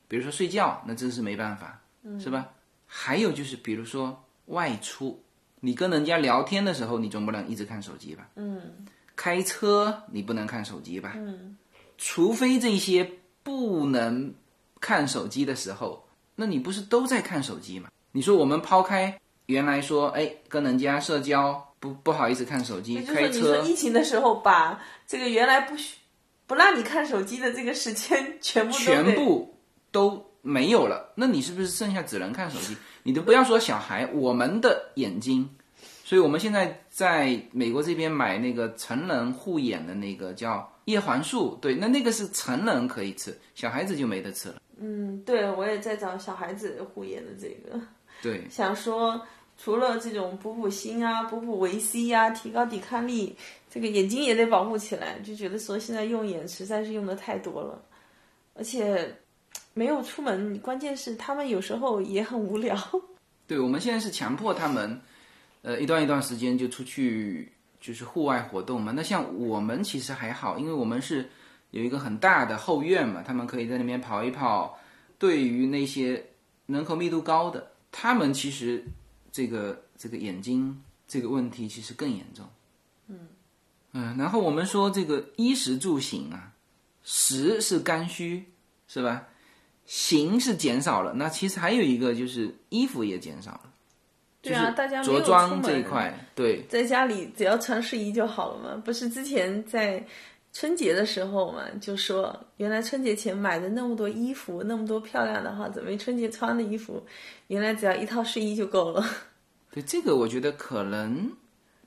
[0.09, 1.81] 比如说睡觉，那真是没办法，
[2.21, 2.49] 是吧？
[2.87, 5.21] 还有就是，比如说外出，
[5.61, 8.29] 你跟人家聊天的时候，你总不能一直看手机吧？
[8.35, 8.61] 嗯。
[9.17, 11.15] 开车你不能看手机吧？
[11.17, 11.57] 嗯。
[11.99, 13.11] 除非这些
[13.43, 14.33] 不能
[14.87, 16.07] 看手机的时候，
[16.37, 17.89] 那你不是都在看手机吗？
[18.13, 25.97] 你说我们抛开原来说，哎，跟人家社交不不好意思看手机，开车疫情的时候，把这个原来不许
[26.47, 29.57] 不让你看手机的这个时间全部全部
[29.91, 32.77] 都没有了，那你是不是剩下只能看手机？
[33.03, 35.51] 你都不要说小孩，我们的眼睛，
[36.05, 44.57] 所以我们现在在美国这边买那个成人护眼的那个叫叶黄素，对，那那个是成人可以吃，小孩子就没得吃了。
[44.79, 47.81] 嗯，对我也在找小孩子护眼的这个，
[48.23, 49.21] 对， 想说
[49.57, 53.35] 除了这种补补锌啊、补补维 C 呀、提高抵抗力，
[53.71, 55.19] 这个眼睛也得保护起来。
[55.21, 57.83] 就觉得说现在用眼实在是用的太多了，
[58.55, 59.17] 而且
[59.75, 62.77] 没有出门，关键是他们有时候也很无聊。
[63.49, 65.01] 对，我们现在是强迫他们，
[65.63, 67.51] 呃，一段一段时间就出去
[67.81, 68.93] 就是户外活动嘛。
[68.95, 71.29] 那像我们其实还好，因为我们是
[71.71, 74.79] 有一个很大的后院嘛，他们可以在那边跑一跑。
[75.19, 76.27] 对于那些
[76.67, 78.85] 人口密度高的，他们其实
[79.33, 82.45] 这个这个眼睛这个问题其实更严重。
[83.09, 83.19] 嗯
[83.93, 86.53] 嗯，然后我们说这个衣食住行啊，
[87.03, 88.45] 食是刚需，
[88.89, 89.27] 是吧？
[89.87, 93.73] 行是减少了，那其实还有一个就是衣服也减少了。
[94.51, 98.83] 对啊，大家着装这一块，对在家里只要穿睡衣就好了嘛。
[98.85, 100.05] 不是之前在
[100.53, 107.05] 春节的时候嘛，就说原来春节前买的那么多衣服，那么多漂亮的哈，准备春节穿的衣服，
[107.49, 109.05] 原来只要一套睡衣就够了，
[109.71, 111.31] 对，这个我觉得可能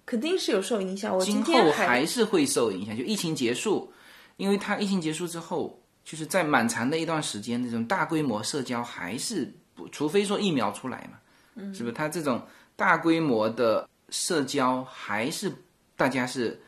[0.06, 1.16] 肯定是有受影响。
[1.16, 2.96] 我今今后还是会受影响。
[2.96, 3.92] 就疫情结束，
[4.38, 11.18] 因为它疫情结束之后，就是在蛮长的一段时间，那种大规模社交还是不，除非说疫苗出来嘛，
[11.60, 11.94] 嗯，是不是？
[11.94, 12.42] 它这种
[12.76, 15.52] 大规模的社交还是
[15.96, 16.60] 大家是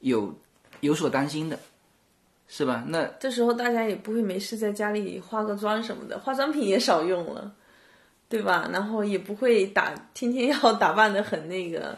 [0.00, 0.34] 有
[0.80, 1.58] 有所担心的，
[2.48, 2.84] 是吧？
[2.88, 7.54] 那这时候大家也不会没事在家里化个妆什么的，化妆品也少用了，
[8.28, 8.68] 对吧？
[8.72, 11.96] 然后也不会打天天要打扮的很那个，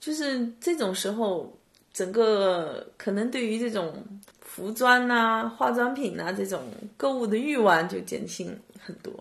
[0.00, 1.56] 就是这种时候，
[1.92, 4.02] 整个可能对于这种
[4.40, 6.62] 服装呐、化妆品呐这种
[6.96, 9.12] 购物的欲望就减轻很多。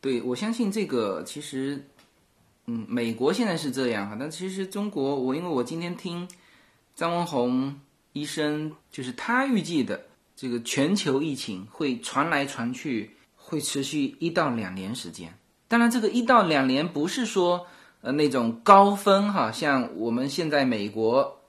[0.00, 1.84] 对我相信这个其实，
[2.66, 6.26] 嗯，美国现在是这样哈，但其实中国，我因为我今天听
[6.94, 7.78] 张文宏
[8.14, 10.00] 医生，就是他预计的
[10.34, 15.32] 这个全球疫情会传来传去，会持续一到两年时间。
[15.68, 17.66] 当然，这个一到两年不是说
[18.00, 21.40] 呃那种高峰哈，像我们现在美国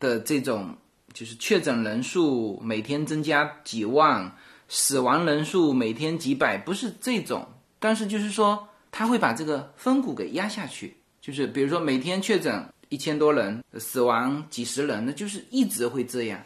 [0.00, 0.76] 的这种，
[1.12, 4.36] 就是确诊人数每天增加几万，
[4.68, 7.46] 死亡人数每天几百，不是这种。
[7.80, 16.40] 但是就是说，他会把这个分股给压下去，就是比如说每天确诊一千多人，死亡几十人，那就是一直会这样，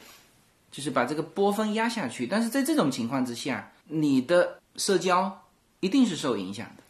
[0.70, 2.26] 就是把这个波峰压下去。
[2.26, 5.43] 但是在这种情况之下，你的社交
[5.80, 6.82] 一定是受影响的。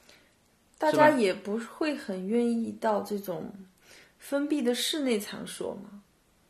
[0.76, 3.50] 大家也不会很愿意到这种
[4.18, 6.00] 封闭的室内场所嘛，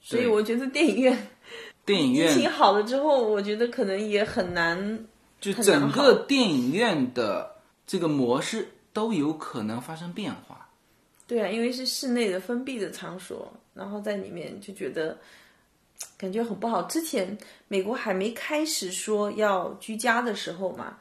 [0.01, 1.29] 所以我觉得电影院
[1.87, 5.07] 电影院情好了之后，我觉得可能也很难。
[5.41, 7.54] 就整个电影院的
[7.87, 10.69] 这个模式都有可能发生变化。
[11.27, 15.19] 对啊，因为是室内的封闭的场所，然后在里面就觉得
[16.19, 16.83] 感觉很不好。
[16.83, 17.37] 之前
[17.69, 20.99] 美国还没开始说要居家的时候嘛，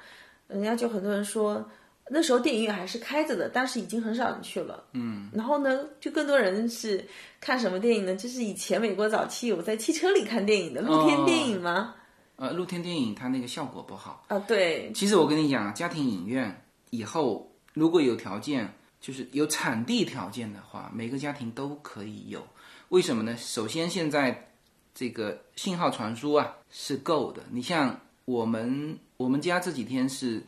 [0.47, 1.69] 人家就很多人说
[2.09, 4.83] 那时候电影院还是开着的，但是已经很少人去了。
[4.93, 7.05] 嗯，然后呢，就更多人是
[7.41, 8.15] 看什么电影呢？
[8.15, 11.95] 就是以前美国早期有在汽车里看电影的露天电影吗？
[12.37, 14.23] 呃，露天电影它那个效果不好。
[14.29, 16.62] 啊，对，其实我跟你讲啊，家庭影院
[16.93, 18.71] 以后如果有条件，
[19.01, 22.45] 就是有场地条件的话，每个家庭都可以有。
[22.89, 23.35] 为什么呢？
[23.35, 24.51] 首先，现在
[24.93, 27.41] 这个信号传输啊是够的。
[27.49, 30.43] 你像我们我们家这几天是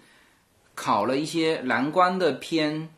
[0.76, 2.90] 考了一些蓝光的片，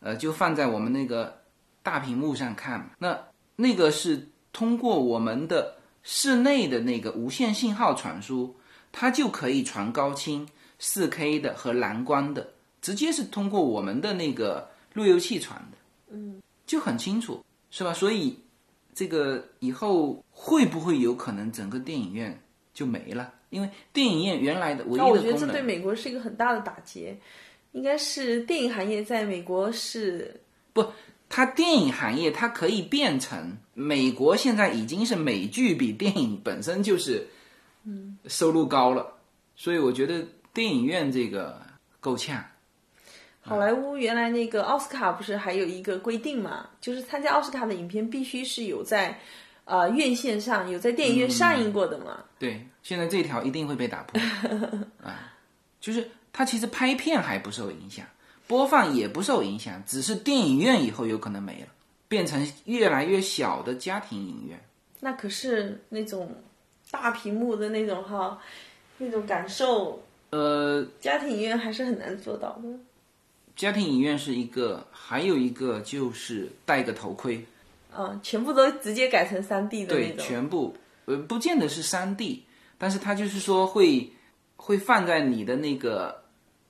[0.00, 1.42] 呃，就放在我们那个
[1.82, 2.90] 大屏幕上看。
[2.98, 3.18] 那
[3.56, 8.56] 那个是通过我们的室内的那个无线信号传输，
[8.92, 10.48] 它就可以传高清、
[10.80, 12.53] 4 K 的和蓝光的，
[12.84, 15.78] 直接是通过我们的那个路由器传的，
[16.10, 17.94] 嗯，就很清楚，是吧？
[17.94, 18.38] 所以
[18.94, 22.38] 这个以后会不会有可能整个电影院
[22.74, 23.32] 就没了？
[23.48, 27.16] 因为电影院原来的唯一那我觉得这对的功能，美国是一个很大的打击，
[27.72, 30.38] 应该是电影行业在美国是
[30.74, 30.84] 不
[31.30, 37.26] 它电影行业它可以变成美国现在已经是美剧比电影本身就是，
[37.84, 39.10] 嗯，收入高了，
[39.56, 40.22] 所以我觉得
[40.52, 41.62] 电影院这个
[41.98, 42.44] 够呛。
[43.46, 49.18] 好莱坞原来那个奥斯卡不是还有一个规定嘛，就是参加奥斯卡的影片必须是有在
[49.66, 52.24] 呃院线上有在电影院上映过的嘛。
[52.38, 54.18] 对，现在这条一定会被打破
[55.04, 55.34] 啊，
[55.78, 58.06] 就是它其实拍片还不受影响，
[58.46, 61.66] 播放也不受影响，只是电影院以后有可能没了，
[62.08, 64.58] 变成越来越小的家庭影院。
[65.00, 66.34] 那可是那种
[66.90, 68.38] 大屏幕的那种哈，
[68.96, 72.68] 那种感受，呃，家庭影院还是很难做到的。
[73.56, 77.44] 家庭影院是一个，还有一个就是戴个头盔，
[77.96, 80.26] 嗯，全部都直接改成三 D 的那对，种。
[80.26, 82.44] 全部呃不见得是三 D，
[82.78, 84.10] 但是它就是说会
[84.56, 86.22] 会放在你的那个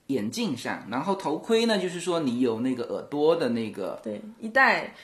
[0.08, 4.94] 眼镜上，然后头盔呢，就是说你有那个耳朵的那个，对，一戴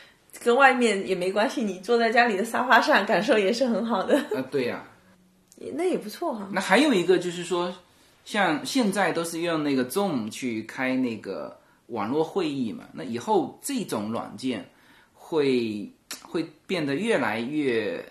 [0.44, 4.84] 跟外面也没关系，你坐在家里的沙发上，感受也是很好的， 呃，对呀、
[5.56, 6.48] 也那也不错哈。
[6.52, 7.74] 那还有一个就是说，
[8.26, 11.58] 像现在都是用那个 Zoom 去开那个
[11.90, 14.68] 网络会议嘛，那以后这种软件
[15.12, 18.04] 会 会变得越来越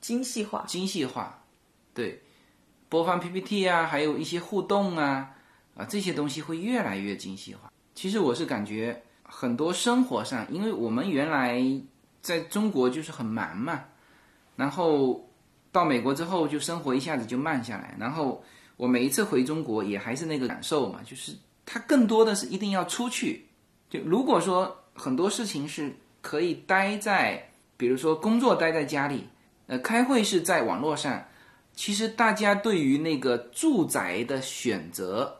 [0.00, 1.42] 精细化，精细化，
[1.92, 2.22] 对，
[2.88, 5.34] 播放 PPT 啊，还有一些互动啊，
[5.76, 7.72] 啊这些东西会越来越精细化。
[7.94, 11.62] 其实我是感觉很多生活上，因为我们原来
[12.22, 13.84] 在中国就是很忙嘛，
[14.56, 15.28] 然后
[15.72, 18.42] 到美国之后就生活一下子就慢下来，然后
[18.76, 21.32] 我每一次回中国也还是那个感受嘛，就是
[21.72, 23.46] 它更多的是一定要出去。
[23.88, 29.28] 就如果说很多事情是可以待在，比如说工作待在家里，
[29.68, 31.24] 呃，开会是在网络上，
[31.76, 35.32] 其实大家对于那个住宅的选择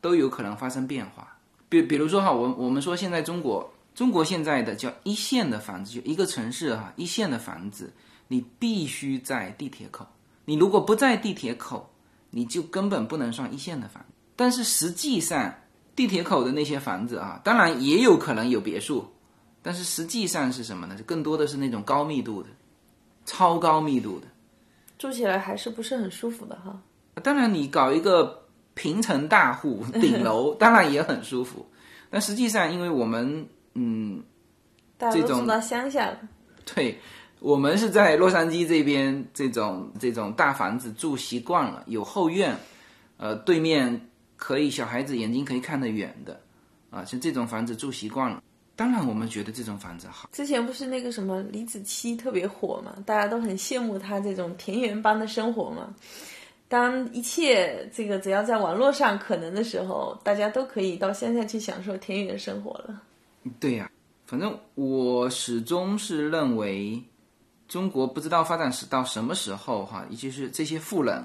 [0.00, 1.36] 都有可能发生变化。
[1.68, 7.92] 比比如说哈，我我们说现在中国中国现在的叫一线的房子，就一个城市哈，一线的房子，
[8.28, 10.06] 你必须在地铁口。
[10.46, 11.90] 你如果不在地铁口，
[12.30, 14.08] 你就根本不能算一线的房子。
[14.34, 15.54] 但是实际上，
[15.96, 19.06] 地铁口的那些房子啊，当然也有可能有别墅，
[19.62, 20.96] 但是实际上是什么呢？
[21.06, 22.48] 更多的是那种高密度的、
[23.24, 24.26] 超高密度的。
[24.98, 26.80] 住起来还是不是很舒服的哈。
[27.22, 31.66] 当然，你搞一个平层大户 顶楼，当然也很舒服。
[32.10, 34.22] 但实际上，因为我们嗯，
[34.98, 36.18] 这种到乡下了，
[36.64, 36.98] 对
[37.40, 42.56] 我们是在洛杉矶这边这种这种大房子住习惯了，有后院，
[43.16, 44.08] 呃，对面
[44.44, 46.38] 可以小孩子眼睛可以看得远的，
[46.90, 48.42] 啊，像这种房子住习惯了。
[48.76, 50.28] 当然，我们觉得这种房子好。
[50.32, 55.94] 之前不是那个什么李子柒特别火嘛，大家都很羡慕他这种田园般的生活嘛。
[56.68, 63.00] 当一切这个只要在网络上可能的时候，大家都可以到乡下去享受田园生活了。
[63.58, 63.90] 对呀、
[64.26, 67.02] 反正我始终是认为，
[67.66, 71.24] 中国不知道发展是到什么时候哈，也就是这些富人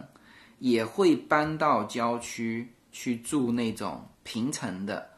[0.59, 2.65] 也会搬到郊区
[2.99, 5.09] 去住那种平层的，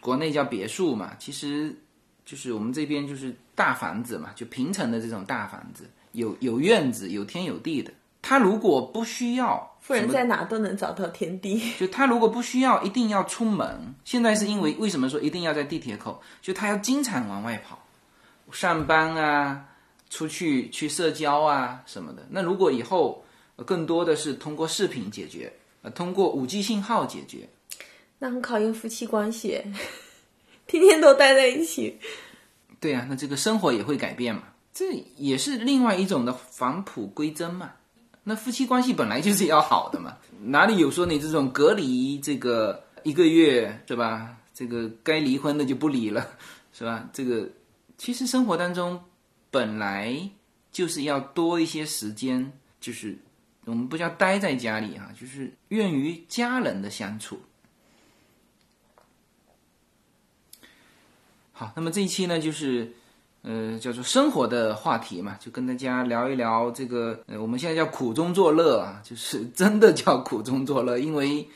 [0.00, 1.78] 国内叫别墅嘛，其实
[2.24, 7.92] 就是我们这边就是大房子嘛，就平层的这种大房子，有有院子，有天有地的。
[8.22, 11.62] 他如果不需要富人在哪都能找到天地。
[11.78, 16.22] 就他如果不需要一定要出门，现在是因为为什么说一定要在地铁口？
[16.40, 17.78] 就他要经常往外跑，
[18.50, 19.66] 上班啊，
[20.08, 22.26] 出去去社交啊什么的。
[22.30, 23.22] 那如果以后
[23.56, 25.52] 呃更多的是通过视频解决，
[25.86, 27.48] 呃，通过五 G 信号解决，
[28.18, 29.62] 那很考验夫妻关系，
[30.66, 32.00] 天天都待在一起。
[32.80, 34.42] 对呀、那这个生活也会改变嘛，
[34.74, 37.70] 这也是另外一种的返璞归真嘛。
[38.24, 44.36] 那夫妻关系本来就是要好的嘛，哪里有说你这种隔离这个一个月是吧？
[44.52, 46.26] 这个该离婚的就不离了，
[46.72, 47.08] 是吧？
[47.12, 47.48] 这个
[47.96, 49.00] 其实生活当中
[49.52, 50.28] 本来
[50.72, 53.16] 就是要多一些时间，就是
[53.66, 57.40] 我们不叫待在家里啊、就是愿与家人的相处。
[61.52, 62.92] 好，那么这一期呢，就是
[63.42, 71.48] 呃叫做生活的话题嘛，就跟大家聊一聊这个呃我们现在叫苦中作乐啊，就是 真的叫苦中作乐，因为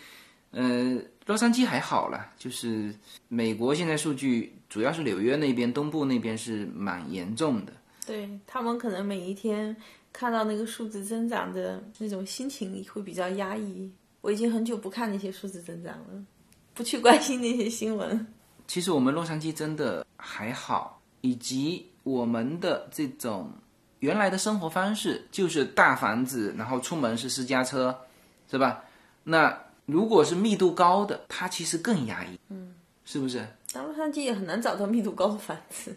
[0.50, 2.92] 呃洛杉矶还好了，就是
[3.28, 7.72] 美国现在数据主要是纽约那边东部那边是蛮严重的。
[8.06, 9.76] 对他们可能每一天
[10.12, 13.90] 看到那个数字增长的那种心情会比较压抑。
[14.20, 16.24] 我已经很久不看那些数字增长了，
[16.74, 18.26] 不去关心那些新闻。
[18.66, 23.50] 其实我们洛杉矶真的还好，以及我们的这种
[24.00, 27.98] 原来的生活方式就是大房子，然后出门是私家车，
[28.50, 28.84] 是吧？
[29.24, 32.74] 那如果是密度高的，它其实更压抑，嗯，
[33.04, 33.46] 是不是？
[33.72, 35.96] 但洛杉矶也很难找到密度高的房子。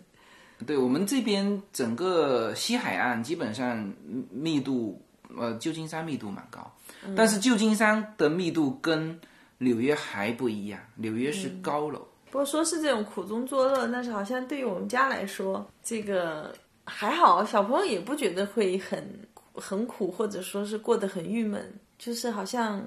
[0.66, 3.94] 对我们这边整个西海岸基本上
[4.32, 5.02] 密度，
[5.38, 6.72] 呃，旧金山密度蛮高，
[7.16, 9.20] 但是旧金山的密度跟
[9.58, 12.06] 纽约还不一样，纽约是高楼。
[12.32, 16.54] 不过说是这种苦中作乐，但是好像对于我们家来说，这个
[16.84, 19.20] 还好，小朋友也不觉得会很
[19.54, 22.84] 很苦，或者说是过得很郁闷，就是好像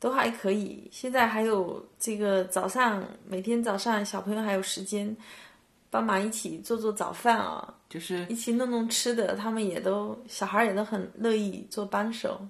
[0.00, 0.88] 都还可以。
[0.90, 5.16] 现在还有这个早上，每天早上小朋友还有时间
[5.90, 12.40] 帮忙一起做做早饭啊，就是一起弄弄吃的，他们也都小孩也都很乐意做帮手。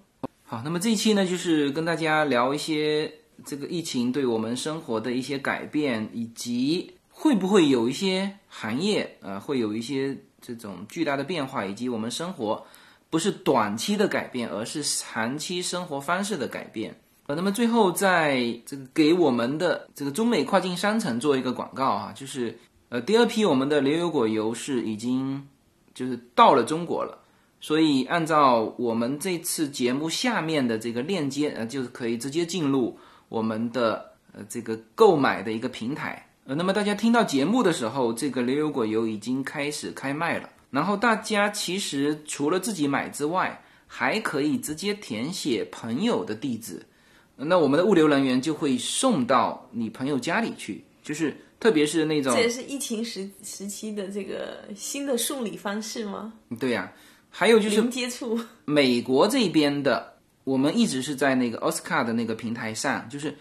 [0.44, 3.12] 好，那么这一期呢，就是跟大家聊一些
[3.44, 12.64] 这个疫情对我们生活的一些改变，以及会不会有一些行业呃会有一些这种巨大的变化，以及我们生活
[13.10, 16.98] 不是短期的改变，而是长期生活方式的改变。
[17.26, 22.58] 呃，那么最后在这个给我们的这个中美跨境商城做一个广告啊，就是
[22.88, 25.46] 呃第二批我们的牛油果油是已经
[25.94, 27.18] 就是到了中国了。
[27.60, 32.96] 所以，按照我们这次节目下面的这个链接，呃，就是可以直接进入
[33.28, 36.30] 我们的呃这个购买的一个平台。
[36.44, 40.48] 呃，那么大家听到节目的时候，这个牛油果油已经开始开卖了。
[40.70, 46.86] 然后大家其实除了自己买之外，还可以直接填写朋友的地址，
[47.34, 50.84] 那我们的物流人员就会送到你朋友家里去。
[51.02, 56.32] 就是特别是那种这也是疫情时时期的这个新的送礼方式吗？
[56.60, 56.92] 对呀、
[57.30, 58.38] 还有就是零接触。
[58.64, 60.14] 美国这边的，
[60.44, 63.36] 我们一直是在那个奥斯卡的那个平台上，就是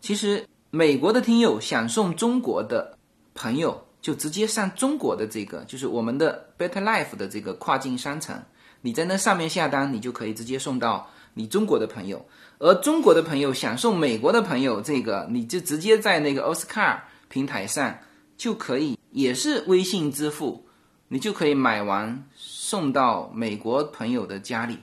[0.00, 2.96] 其实美国的听友想送中国的
[3.34, 8.40] 朋友，就直接上中国的这个，就是我们的 Better Life 的这个跨境商城，
[8.80, 12.24] 你在那上面下单，你就可以直接送到你中国的朋友。
[12.58, 17.98] 而中国的朋友想送美国的朋友这个，你就直接在那个奥斯卡平台上
[18.36, 20.66] 就可以，也是微信支付，
[21.08, 24.78] 你就可以买完送到美国朋友的家里。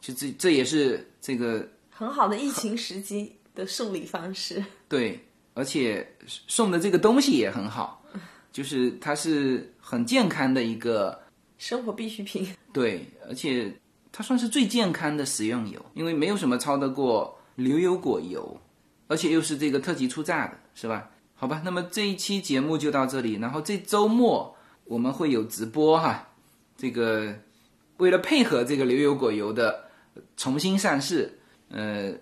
[0.00, 4.64] 就这这也是这个很好的疫情时机的送礼方式。
[4.88, 5.22] 对，
[5.54, 8.02] 而且送的这个东西也很好，
[8.52, 11.20] 就是它是很健康的一个
[11.58, 12.46] 生活必需品。
[12.72, 13.72] 对，而且
[14.12, 18.58] 它算是最健康的食用油，因为没有什么超得过牛油果油，
[19.08, 21.10] 而且又是这个特级初榨的，是吧？
[21.40, 26.28] 好吧，那么这一期节目就到这里，然后这周末我们会有直播哈，
[26.76, 27.32] 这个
[27.98, 29.84] 为了配合这个牛油果油的
[30.36, 31.38] 重新上市，
[31.70, 32.12] 呃，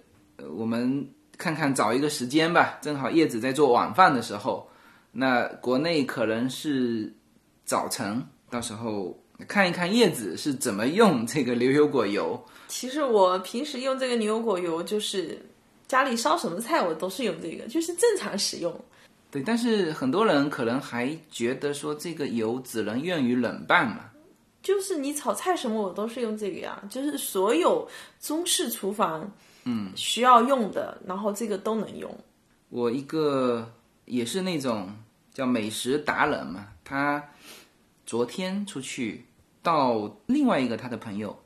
[0.55, 4.69] 我们看看找一个时间吧，正好叶子在做晚饭的时候，
[5.13, 7.11] 那国内可能是
[7.65, 9.19] 早晨，到时候
[9.49, 12.39] 看一看叶子是怎么用这个牛油果油。
[12.69, 15.41] 其实我平时用这个牛油果油，就是
[15.89, 18.79] 家里烧什么菜我都是用这个，就是正常使用。
[19.37, 24.11] 对，但是很多人可能还觉得说这个油只能用于冷拌嘛。
[24.63, 27.87] 就是你炒菜什么我都是用这个呀，就是所有
[28.19, 29.31] 中式厨房
[29.65, 32.11] 嗯需要用的，然后这个都能用。
[32.71, 33.71] 我一个
[34.07, 34.89] 也是那种
[35.35, 37.23] 叫美食达人嘛，他
[38.07, 39.27] 昨天出去
[39.63, 41.39] 到另外一个他的朋友，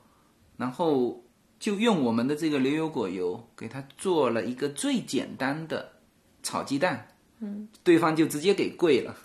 [0.55, 1.21] 然后
[1.59, 5.91] 就用我们的这个牛油果油给他做了一个最简单的
[6.41, 7.05] 炒鸡蛋，
[7.41, 9.15] 嗯，对方就直接给跪了，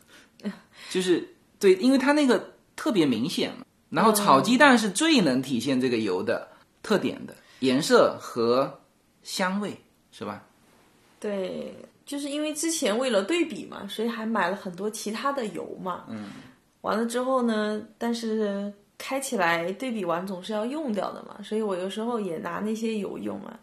[0.91, 1.29] 就是
[1.61, 6.49] 对，因为他那个特别明显嘛，然后炒鸡蛋是最能体现这个油的
[6.83, 8.81] 特点的颜色和
[9.23, 9.77] 香味，
[10.11, 10.43] 是吧？
[11.21, 11.75] 对，
[12.05, 16.05] 就是因为之前为了对比嘛，所以还买了很多其他的油嘛。
[16.09, 16.31] 嗯。
[16.83, 23.59] 完了之后呢，但是开起来对比完总是要用掉的嘛，所以我有时候也拿那些油用啊，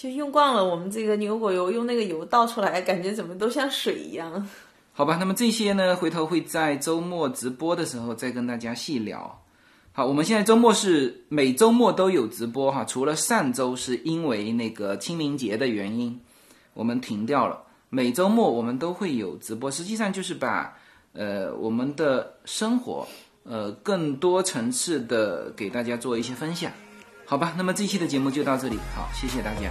[0.00, 4.48] 就用惯了我们这个牛果油，用那个油倒出来，感觉怎么都像水一样。
[4.94, 9.42] 好吧，那么这些呢，回头会在周末直播的时候再跟大家细聊。
[9.92, 16.18] 好，我们现在周末是每周末都有直播哈，除了上周是因为那个清明节的原因，
[16.72, 17.62] 我们停掉了。
[17.90, 20.74] 每周末我们都会有直播，实际上就是把
[21.12, 23.06] 呃我们的生活
[23.42, 26.72] 呃更多层次的给大家做一些分享。
[27.30, 29.70] 好吧，那么这期的节目就到这里，好，谢谢大家。